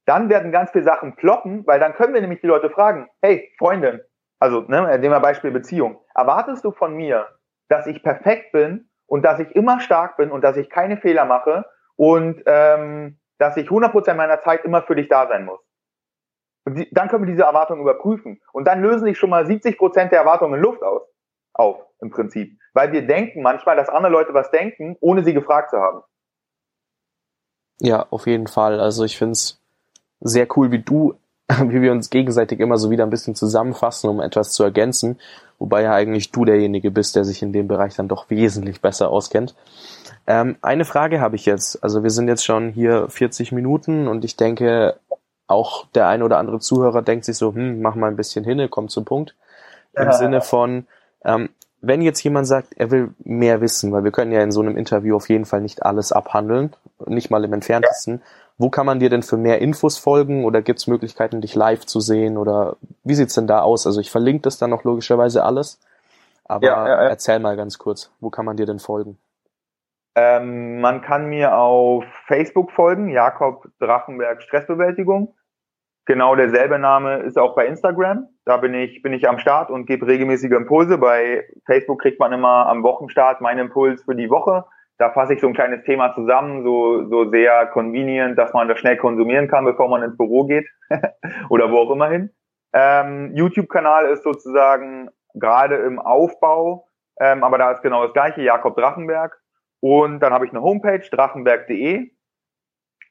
[0.04, 3.50] dann werden ganz viele Sachen ploppen, weil dann können wir nämlich die Leute fragen, hey,
[3.58, 4.02] Freundin,
[4.42, 7.28] also ne, nehmen wir Beispiel Beziehung, erwartest du von mir,
[7.68, 11.24] dass ich perfekt bin und dass ich immer stark bin und dass ich keine Fehler
[11.26, 11.64] mache
[11.94, 15.60] und ähm, dass ich 100% meiner Zeit immer für dich da sein muss?
[16.64, 18.40] Und die, dann können wir diese Erwartungen überprüfen.
[18.52, 21.02] Und dann lösen sich schon mal 70% der Erwartungen in Luft aus,
[21.52, 22.58] auf, im Prinzip.
[22.72, 26.02] Weil wir denken manchmal, dass andere Leute was denken, ohne sie gefragt zu haben.
[27.78, 28.80] Ja, auf jeden Fall.
[28.80, 29.60] Also ich finde es
[30.18, 31.14] sehr cool, wie du,
[31.68, 35.18] wie wir uns gegenseitig immer so wieder ein bisschen zusammenfassen, um etwas zu ergänzen,
[35.58, 39.10] wobei ja eigentlich du derjenige bist, der sich in dem Bereich dann doch wesentlich besser
[39.10, 39.54] auskennt.
[40.26, 41.82] Ähm, eine Frage habe ich jetzt.
[41.82, 44.96] Also wir sind jetzt schon hier 40 Minuten und ich denke,
[45.46, 48.70] auch der ein oder andere Zuhörer denkt sich so, hm, mach mal ein bisschen hin,
[48.70, 49.34] kommt zum Punkt.
[49.94, 50.12] Im ja.
[50.12, 50.86] Sinne von,
[51.24, 54.60] ähm, wenn jetzt jemand sagt, er will mehr wissen, weil wir können ja in so
[54.60, 56.72] einem Interview auf jeden Fall nicht alles abhandeln,
[57.06, 58.22] nicht mal im entferntesten, ja.
[58.58, 61.86] Wo kann man dir denn für mehr Infos folgen oder gibt es Möglichkeiten, dich live
[61.86, 63.86] zu sehen oder wie sieht's denn da aus?
[63.86, 65.80] Also ich verlinke das dann noch logischerweise alles,
[66.44, 69.18] aber ja, ja, erzähl mal ganz kurz, wo kann man dir denn folgen?
[70.14, 75.34] Ähm, man kann mir auf Facebook folgen, Jakob Drachenberg Stressbewältigung.
[76.04, 78.28] Genau derselbe Name ist auch bei Instagram.
[78.44, 80.98] Da bin ich, bin ich am Start und gebe regelmäßige Impulse.
[80.98, 84.64] Bei Facebook kriegt man immer am Wochenstart meinen Impuls für die Woche.
[84.98, 88.78] Da fasse ich so ein kleines Thema zusammen, so, so sehr convenient, dass man das
[88.78, 90.66] schnell konsumieren kann, bevor man ins Büro geht
[91.48, 92.30] oder wo auch immer hin.
[92.72, 96.88] Ähm, YouTube-Kanal ist sozusagen gerade im Aufbau,
[97.20, 99.38] ähm, aber da ist genau das gleiche, Jakob Drachenberg.
[99.80, 102.10] Und dann habe ich eine Homepage, drachenberg.de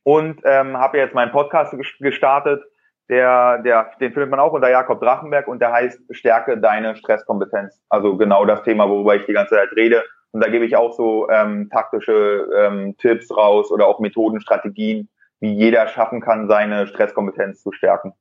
[0.03, 2.63] und ähm, habe jetzt meinen Podcast gestartet,
[3.09, 7.82] der, der, den findet man auch unter Jakob Drachenberg und der heißt Stärke deine Stresskompetenz.
[7.89, 10.03] Also genau das Thema, worüber ich die ganze Zeit rede.
[10.32, 15.09] Und da gebe ich auch so ähm, taktische ähm, Tipps raus oder auch Methoden, Strategien,
[15.39, 18.13] wie jeder schaffen kann, seine Stresskompetenz zu stärken.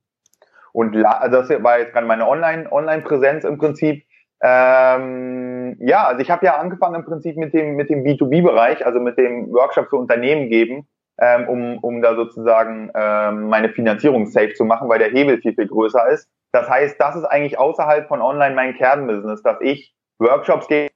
[0.73, 4.05] Und also das war jetzt gerade meine Online Online Präsenz im Prinzip.
[4.43, 8.87] Ähm, ja, also ich habe ja angefangen im Prinzip mit dem mit dem B2B Bereich,
[8.87, 10.89] also mit dem Workshop für Unternehmen geben
[11.21, 15.55] ähm, um, um da sozusagen ähm, meine Finanzierung safe zu machen, weil der Hebel viel,
[15.55, 16.29] viel größer ist.
[16.53, 20.89] Das heißt, das ist eigentlich außerhalb von online mein Kernbusiness, dass ich Workshops gebe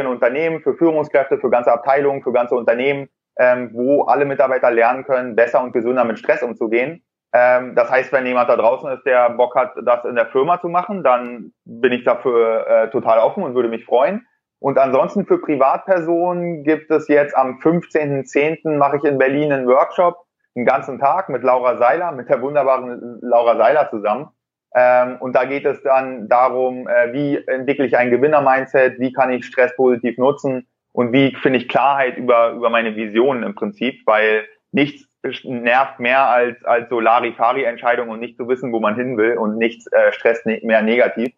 [0.00, 5.04] in Unternehmen, für Führungskräfte, für ganze Abteilungen, für ganze Unternehmen, ähm, wo alle Mitarbeiter lernen
[5.04, 7.04] können, besser und gesünder mit Stress umzugehen.
[7.32, 10.60] Ähm, das heißt, wenn jemand da draußen ist, der Bock hat, das in der Firma
[10.60, 14.26] zu machen, dann bin ich dafür äh, total offen und würde mich freuen.
[14.60, 18.78] Und ansonsten für Privatpersonen gibt es jetzt am 15.10.
[18.78, 20.16] mache ich in Berlin einen Workshop,
[20.54, 24.28] einen ganzen Tag mit Laura Seiler, mit der wunderbaren Laura Seiler zusammen.
[24.74, 29.30] Ähm, und da geht es dann darum, äh, wie entwickle ich ein Gewinner-Mindset, wie kann
[29.30, 34.00] ich Stress positiv nutzen und wie finde ich Klarheit über, über meine Visionen im Prinzip,
[34.06, 35.08] weil nichts
[35.44, 39.56] nervt mehr als, als so Larifari-Entscheidungen und nicht zu wissen, wo man hin will und
[39.56, 41.32] nichts äh, stresst ne mehr negativ.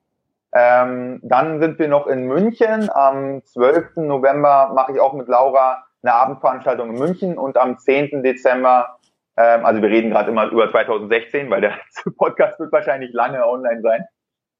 [0.52, 2.88] Ähm, dann sind wir noch in München.
[2.92, 3.96] Am 12.
[3.96, 8.22] November mache ich auch mit Laura eine Abendveranstaltung in München und am 10.
[8.22, 8.96] Dezember,
[9.36, 11.78] ähm, also wir reden gerade immer über 2016, weil der
[12.16, 14.04] Podcast wird wahrscheinlich lange online sein.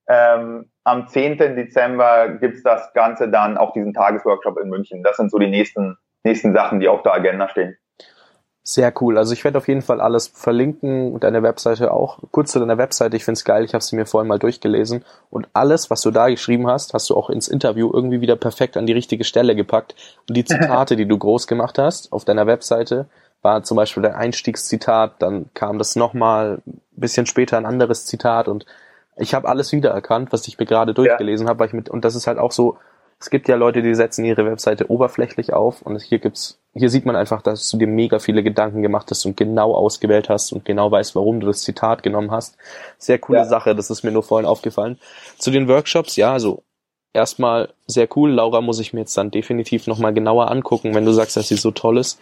[0.09, 1.39] Ähm, am 10.
[1.39, 5.03] Dezember gibt's das Ganze dann auch diesen Tagesworkshop in München.
[5.03, 7.77] Das sind so die nächsten, nächsten Sachen, die auf der Agenda stehen.
[8.69, 9.17] Sehr cool.
[9.17, 12.19] Also ich werde auf jeden Fall alles verlinken und deine Webseite auch.
[12.33, 15.05] Kurz zu deiner Webseite, ich find's geil, ich habe sie mir vorhin mal durchgelesen.
[15.31, 18.77] Und alles, was du da geschrieben hast, hast du auch ins Interview irgendwie wieder perfekt
[18.77, 19.95] an die richtige Stelle gepackt.
[20.29, 23.09] Und die Zitate, die du groß gemacht hast auf deiner Webseite,
[23.47, 28.49] war zum Beispiel dein Einstiegszitat, dann kam das nochmal ein bisschen später ein anderes Zitat
[28.49, 28.67] und
[29.17, 31.51] ich habe alles wiedererkannt, was ich mir gerade durchgelesen ja.
[31.51, 32.77] habe, weil ich mit, und das ist halt auch so,
[33.21, 37.07] es gibt ja Leute, die setzen ihre Webseite oberflächlich auf und hier gibt's, hier sieht
[37.07, 40.65] man einfach, dass du dir mega viele Gedanken gemacht hast und genau ausgewählt hast und
[40.65, 42.57] genau weißt, warum du das Zitat genommen hast.
[42.99, 43.45] Sehr coole ja.
[43.45, 44.99] Sache, das ist mir nur vorhin aufgefallen.
[45.39, 46.65] Zu den Workshops, ja, also
[47.17, 48.31] erstmal sehr cool.
[48.31, 51.57] Laura muss ich mir jetzt dann definitiv nochmal genauer angucken, wenn du sagst, dass sie
[51.57, 52.21] so toll ist.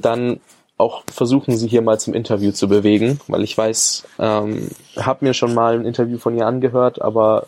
[0.00, 0.40] Dann
[0.76, 5.34] auch versuchen, sie hier mal zum Interview zu bewegen, weil ich weiß, ähm, habe mir
[5.34, 7.46] schon mal ein Interview von ihr angehört, aber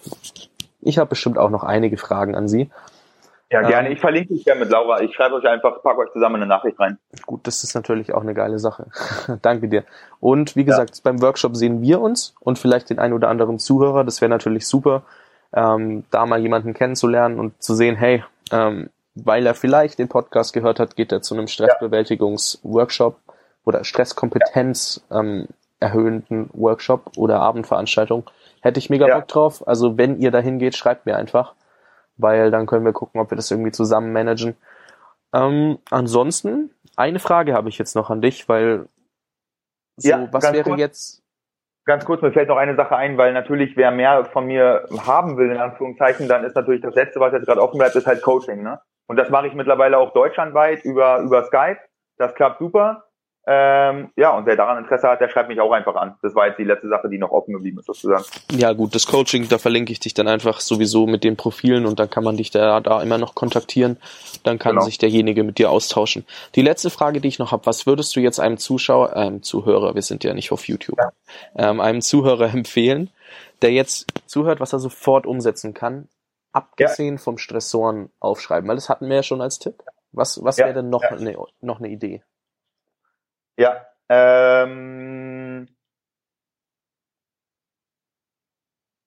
[0.80, 2.70] ich habe bestimmt auch noch einige Fragen an Sie.
[3.50, 3.88] Ja, gerne.
[3.88, 5.00] Ähm, ich verlinke dich gerne mit Laura.
[5.02, 6.98] Ich schreibe euch einfach, packe euch zusammen eine Nachricht rein.
[7.26, 8.86] Gut, das ist natürlich auch eine geile Sache.
[9.42, 9.84] Danke dir.
[10.20, 11.00] Und wie gesagt, ja.
[11.04, 14.02] beim Workshop sehen wir uns und vielleicht den einen oder anderen Zuhörer.
[14.02, 15.02] Das wäre natürlich super,
[15.56, 20.52] ähm, da mal jemanden kennenzulernen und zu sehen, hey, ähm, weil er vielleicht den Podcast
[20.52, 23.18] gehört hat, geht er zu einem Stressbewältigungsworkshop
[23.64, 25.48] oder Stresskompetenz ähm,
[25.80, 28.30] erhöhenden Workshop oder Abendveranstaltung.
[28.60, 29.18] Hätte ich mega ja.
[29.18, 29.66] Bock drauf.
[29.66, 31.54] Also wenn ihr dahin geht, schreibt mir einfach,
[32.18, 34.56] weil dann können wir gucken, ob wir das irgendwie zusammen managen.
[35.32, 38.88] Ähm, ansonsten, eine Frage habe ich jetzt noch an dich, weil
[39.96, 41.22] so, ja, was wäre kurz, jetzt?
[41.86, 45.36] Ganz kurz, mir fällt noch eine Sache ein, weil natürlich, wer mehr von mir haben
[45.36, 48.22] will, in Anführungszeichen, dann ist natürlich das Letzte, was jetzt gerade offen bleibt, ist halt
[48.22, 48.64] Coaching.
[48.64, 48.80] Ne?
[49.06, 51.78] Und das mache ich mittlerweile auch deutschlandweit über, über Skype.
[52.18, 53.04] Das klappt super.
[53.48, 56.16] Ähm, ja, und wer daran Interesse hat, der schreibt mich auch einfach an.
[56.20, 58.24] Das war jetzt die letzte Sache, die noch offen geblieben ist, sozusagen.
[58.50, 62.00] Ja, gut, das Coaching, da verlinke ich dich dann einfach sowieso mit den Profilen und
[62.00, 63.98] dann kann man dich da, da immer noch kontaktieren.
[64.42, 64.84] Dann kann genau.
[64.84, 66.26] sich derjenige mit dir austauschen.
[66.56, 69.94] Die letzte Frage, die ich noch habe, was würdest du jetzt einem Zuschauer, einem Zuhörer,
[69.94, 71.12] wir sind ja nicht auf YouTube, ja.
[71.54, 73.10] ähm, einem Zuhörer empfehlen,
[73.62, 76.08] der jetzt zuhört, was er sofort umsetzen kann,
[76.50, 77.20] abgesehen ja.
[77.20, 78.68] vom Stressoren aufschreiben?
[78.68, 79.84] Weil das hatten wir ja schon als Tipp.
[80.10, 80.64] Was, was ja.
[80.64, 82.22] wäre denn noch, eine, noch eine Idee?
[83.56, 85.68] Ja, ähm,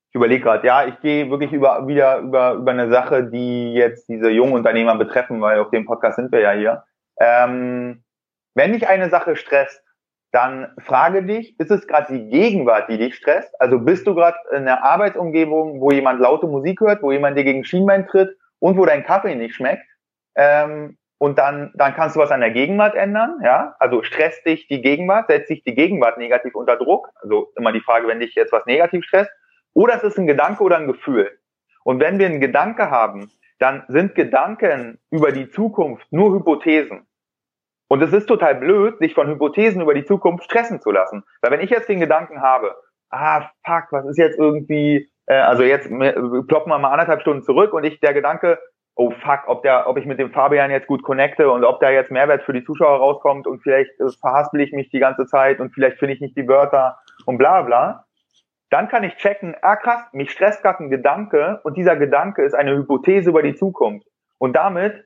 [0.10, 4.10] ich überlege gerade, ja, ich gehe wirklich über, wieder über, über eine Sache, die jetzt
[4.10, 6.84] diese jungen Unternehmer betreffen, weil auf dem Podcast sind wir ja hier.
[7.20, 8.04] Ähm,
[8.56, 9.84] wenn dich eine Sache stresst,
[10.32, 13.50] dann frage dich, ist es gerade die Gegenwart, die dich stresst?
[13.60, 17.43] Also bist du gerade in einer Arbeitsumgebung, wo jemand laute Musik hört, wo jemand dir
[17.43, 19.86] gegen Schienbein tritt und wo dein Kaffee nicht schmeckt?
[20.36, 23.76] Ähm, und dann, dann kannst du was an der Gegenwart ändern, ja.
[23.78, 27.09] Also stresst dich die Gegenwart, setzt dich die Gegenwart negativ unter Druck.
[27.22, 29.30] Also immer die Frage, wenn dich jetzt was negativ stresst.
[29.74, 31.30] Oder es ist ein Gedanke oder ein Gefühl.
[31.84, 37.05] Und wenn wir einen Gedanke haben, dann sind Gedanken über die Zukunft nur Hypothesen.
[37.89, 41.26] Und es ist total blöd, sich von Hypothesen über die Zukunft stressen zu lassen.
[41.41, 42.76] Weil wenn ich jetzt den Gedanken habe,
[43.09, 47.74] ah, fuck, was ist jetzt irgendwie, äh, also jetzt ploppen wir mal anderthalb Stunden zurück
[47.74, 48.57] und ich, der Gedanke,
[49.00, 51.89] oh fuck, ob der, ob ich mit dem Fabian jetzt gut connecte und ob da
[51.89, 55.62] jetzt Mehrwert für die Zuschauer rauskommt und vielleicht äh, verhaspel ich mich die ganze Zeit
[55.62, 58.06] und vielleicht finde ich nicht die Wörter und bla bla.
[58.70, 62.54] Dann kann ich checken, ah krass, mich stresst gerade ein Gedanke und dieser Gedanke ist
[62.54, 64.06] eine Hypothese über die Zukunft.
[64.38, 65.06] Und damit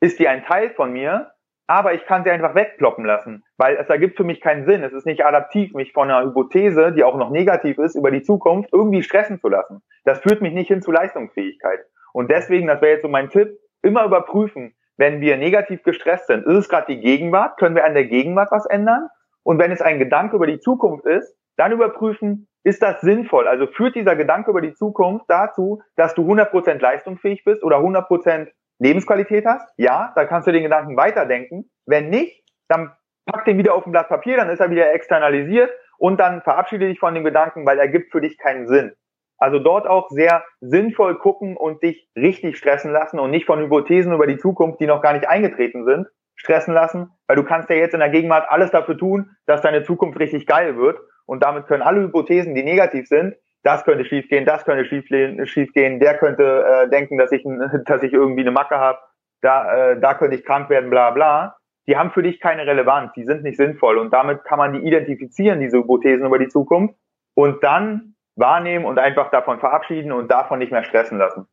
[0.00, 1.30] ist die ein Teil von mir,
[1.68, 4.82] aber ich kann sie einfach wegploppen lassen, weil es ergibt für mich keinen Sinn.
[4.82, 8.22] Es ist nicht adaptiv, mich von einer Hypothese, die auch noch negativ ist, über die
[8.22, 9.80] Zukunft irgendwie stressen zu lassen.
[10.04, 11.80] Das führt mich nicht hin zu Leistungsfähigkeit.
[12.18, 16.44] Und deswegen, das wäre jetzt so mein Tipp, immer überprüfen, wenn wir negativ gestresst sind,
[16.44, 19.08] ist es gerade die Gegenwart, können wir an der Gegenwart was ändern?
[19.44, 23.46] Und wenn es ein Gedanke über die Zukunft ist, dann überprüfen, ist das sinnvoll?
[23.46, 28.48] Also führt dieser Gedanke über die Zukunft dazu, dass du 100% leistungsfähig bist oder 100%
[28.80, 29.72] Lebensqualität hast?
[29.76, 31.70] Ja, dann kannst du den Gedanken weiterdenken.
[31.86, 32.90] Wenn nicht, dann
[33.26, 36.88] pack den wieder auf ein Blatt Papier, dann ist er wieder externalisiert und dann verabschiede
[36.88, 38.92] dich von dem Gedanken, weil er gibt für dich keinen Sinn.
[39.38, 44.12] Also dort auch sehr sinnvoll gucken und dich richtig stressen lassen und nicht von Hypothesen
[44.12, 47.76] über die Zukunft, die noch gar nicht eingetreten sind, stressen lassen, weil du kannst ja
[47.76, 50.98] jetzt in der Gegenwart alles dafür tun, dass deine Zukunft richtig geil wird.
[51.26, 56.16] Und damit können alle Hypothesen, die negativ sind, das könnte schiefgehen, das könnte schiefgehen, der
[56.16, 57.44] könnte äh, denken, dass ich,
[57.84, 58.98] dass ich irgendwie eine Macke habe,
[59.40, 61.56] da, äh, da könnte ich krank werden, bla bla.
[61.86, 63.98] Die haben für dich keine Relevanz, die sind nicht sinnvoll.
[63.98, 66.94] Und damit kann man die identifizieren, diese Hypothesen über die Zukunft.
[67.34, 71.46] Und dann wahrnehmen und einfach davon verabschieden und davon nicht mehr stressen lassen.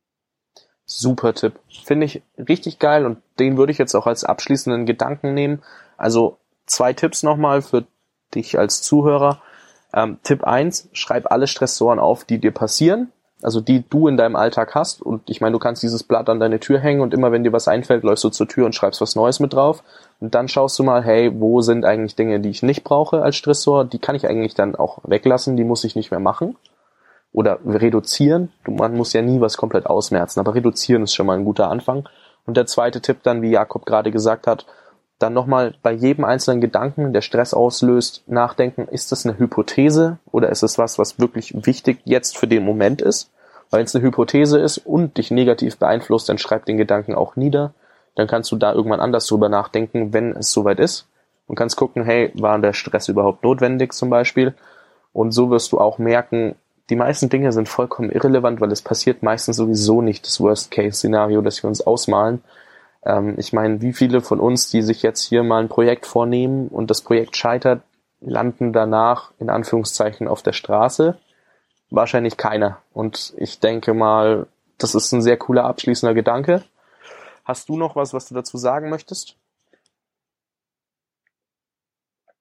[0.84, 1.58] Super Tipp.
[1.84, 5.62] Finde ich richtig geil und den würde ich jetzt auch als abschließenden Gedanken nehmen.
[5.96, 7.84] Also zwei Tipps nochmal für
[8.34, 9.42] dich als Zuhörer.
[9.92, 13.10] Ähm, Tipp eins: schreib alle Stressoren auf, die dir passieren,
[13.42, 15.02] also die du in deinem Alltag hast.
[15.02, 17.52] Und ich meine, du kannst dieses Blatt an deine Tür hängen und immer wenn dir
[17.52, 19.82] was einfällt, läufst du zur Tür und schreibst was Neues mit drauf.
[20.20, 23.34] Und dann schaust du mal, hey, wo sind eigentlich Dinge, die ich nicht brauche als
[23.34, 23.84] Stressor?
[23.84, 26.56] Die kann ich eigentlich dann auch weglassen, die muss ich nicht mehr machen
[27.32, 28.52] oder reduzieren.
[28.66, 32.08] Man muss ja nie was komplett ausmerzen, aber reduzieren ist schon mal ein guter Anfang.
[32.46, 34.66] Und der zweite Tipp dann, wie Jakob gerade gesagt hat,
[35.18, 40.50] dann nochmal bei jedem einzelnen Gedanken, der Stress auslöst, nachdenken, ist das eine Hypothese oder
[40.50, 43.30] ist es was, was wirklich wichtig jetzt für den Moment ist?
[43.70, 47.36] Weil wenn es eine Hypothese ist und dich negativ beeinflusst, dann schreib den Gedanken auch
[47.36, 47.74] nieder.
[48.14, 51.08] Dann kannst du da irgendwann anders drüber nachdenken, wenn es soweit ist.
[51.46, 54.54] Und kannst gucken, hey, war der Stress überhaupt notwendig zum Beispiel?
[55.12, 56.56] Und so wirst du auch merken,
[56.90, 61.62] die meisten Dinge sind vollkommen irrelevant, weil es passiert meistens sowieso nicht das Worst-Case-Szenario, das
[61.62, 62.42] wir uns ausmalen.
[63.04, 66.68] Ähm, ich meine, wie viele von uns, die sich jetzt hier mal ein Projekt vornehmen
[66.68, 67.82] und das Projekt scheitert,
[68.20, 71.18] landen danach in Anführungszeichen auf der Straße?
[71.90, 72.78] Wahrscheinlich keiner.
[72.92, 74.46] Und ich denke mal,
[74.78, 76.62] das ist ein sehr cooler abschließender Gedanke.
[77.44, 79.36] Hast du noch was, was du dazu sagen möchtest?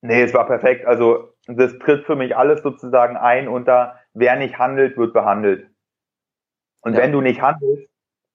[0.02, 0.86] Nee, es war perfekt.
[0.86, 5.68] Also das tritt für mich alles sozusagen ein unter wer nicht handelt, wird behandelt.
[6.82, 7.00] Und ja.
[7.00, 7.88] wenn du nicht handelst,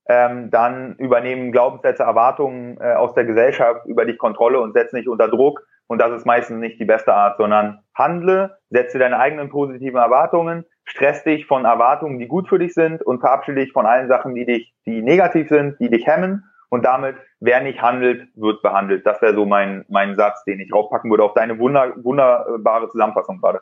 [0.08, 5.08] ähm, dann übernehmen Glaubenssätze, Erwartungen äh, aus der Gesellschaft über dich Kontrolle und setzen dich
[5.08, 5.64] unter Druck.
[5.86, 10.64] Und das ist meistens nicht die beste Art, sondern handle, setze deine eigenen positiven Erwartungen,
[10.84, 14.34] stress dich von Erwartungen, die gut für dich sind und verabschiede dich von allen Sachen,
[14.34, 16.44] die dich, die negativ sind, die dich hemmen.
[16.70, 19.04] Und damit, wer nicht handelt, wird behandelt.
[19.04, 23.40] Das wäre so mein, mein Satz, den ich draufpacken würde auf deine wunder, wunderbare Zusammenfassung
[23.40, 23.60] gerade.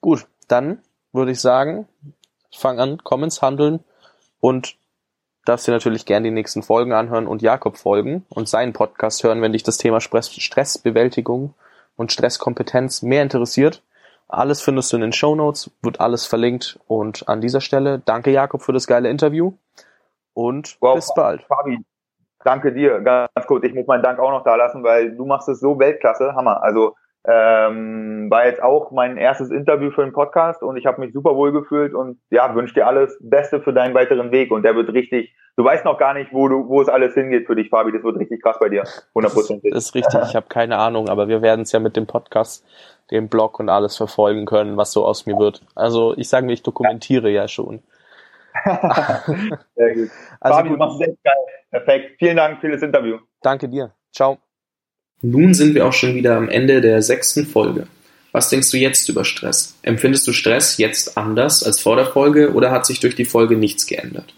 [0.00, 0.78] Gut, dann
[1.14, 1.88] würde ich sagen,
[2.52, 3.80] fang an, komm ins Handeln
[4.40, 4.76] und
[5.44, 9.42] darfst dir natürlich gerne die nächsten Folgen anhören und Jakob folgen und seinen Podcast hören,
[9.42, 11.54] wenn dich das Thema Stressbewältigung
[11.96, 13.82] und Stresskompetenz mehr interessiert.
[14.28, 16.78] Alles findest du in den Show Notes, wird alles verlinkt.
[16.88, 19.52] Und an dieser Stelle danke Jakob für das geile Interview
[20.32, 21.42] und wow, bis bald.
[21.42, 21.78] Fabi,
[22.42, 23.00] danke dir.
[23.00, 25.78] Ganz kurz, ich muss meinen Dank auch noch da lassen, weil du machst es so
[25.78, 26.62] Weltklasse, Hammer.
[26.62, 26.96] Also
[27.26, 31.34] ähm, war jetzt auch mein erstes Interview für den Podcast und ich habe mich super
[31.34, 34.92] wohl gefühlt und ja, wünsche dir alles Beste für deinen weiteren Weg und der wird
[34.92, 37.92] richtig, du weißt noch gar nicht, wo du, wo es alles hingeht für dich, Fabi,
[37.92, 39.72] das wird richtig krass bei dir, hundertprozentig.
[39.72, 42.66] Das ist richtig, ich habe keine Ahnung, aber wir werden es ja mit dem Podcast,
[43.10, 45.62] dem Blog und alles verfolgen können, was so aus mir wird.
[45.74, 47.82] Also ich sage mir, ich dokumentiere ja, ja schon.
[49.74, 50.10] Sehr gut.
[50.40, 51.34] Also Fabi, du machst es echt geil.
[51.70, 52.16] Perfekt.
[52.18, 53.18] Vielen Dank für das Interview.
[53.42, 53.92] Danke dir.
[54.12, 54.38] Ciao.
[55.26, 57.86] Nun sind wir auch schon wieder am Ende der sechsten Folge.
[58.32, 59.74] Was denkst du jetzt über Stress?
[59.80, 63.56] Empfindest du Stress jetzt anders als vor der Folge oder hat sich durch die Folge
[63.56, 64.34] nichts geändert?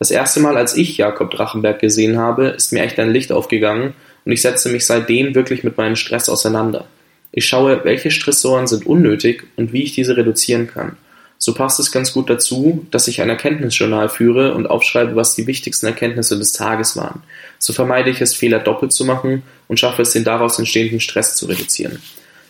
[0.00, 3.94] Das erste Mal, als ich Jakob Drachenberg gesehen habe, ist mir echt ein Licht aufgegangen
[4.24, 6.86] und ich setze mich seitdem wirklich mit meinem Stress auseinander.
[7.30, 10.96] Ich schaue, welche Stressoren sind unnötig und wie ich diese reduzieren kann.
[11.38, 15.46] So passt es ganz gut dazu, dass ich ein Erkenntnisjournal führe und aufschreibe, was die
[15.46, 17.22] wichtigsten Erkenntnisse des Tages waren.
[17.60, 21.36] So vermeide ich es, Fehler doppelt zu machen und schaffe es, den daraus entstehenden Stress
[21.36, 22.00] zu reduzieren.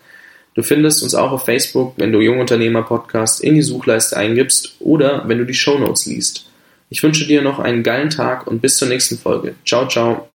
[0.56, 5.28] Du findest uns auch auf Facebook, wenn du Jungunternehmer Podcast in die Suchleiste eingibst oder
[5.28, 6.50] wenn du die Show Notes liest.
[6.90, 9.56] Ich wünsche dir noch einen geilen Tag und bis zur nächsten Folge.
[9.66, 10.28] Ciao, ciao.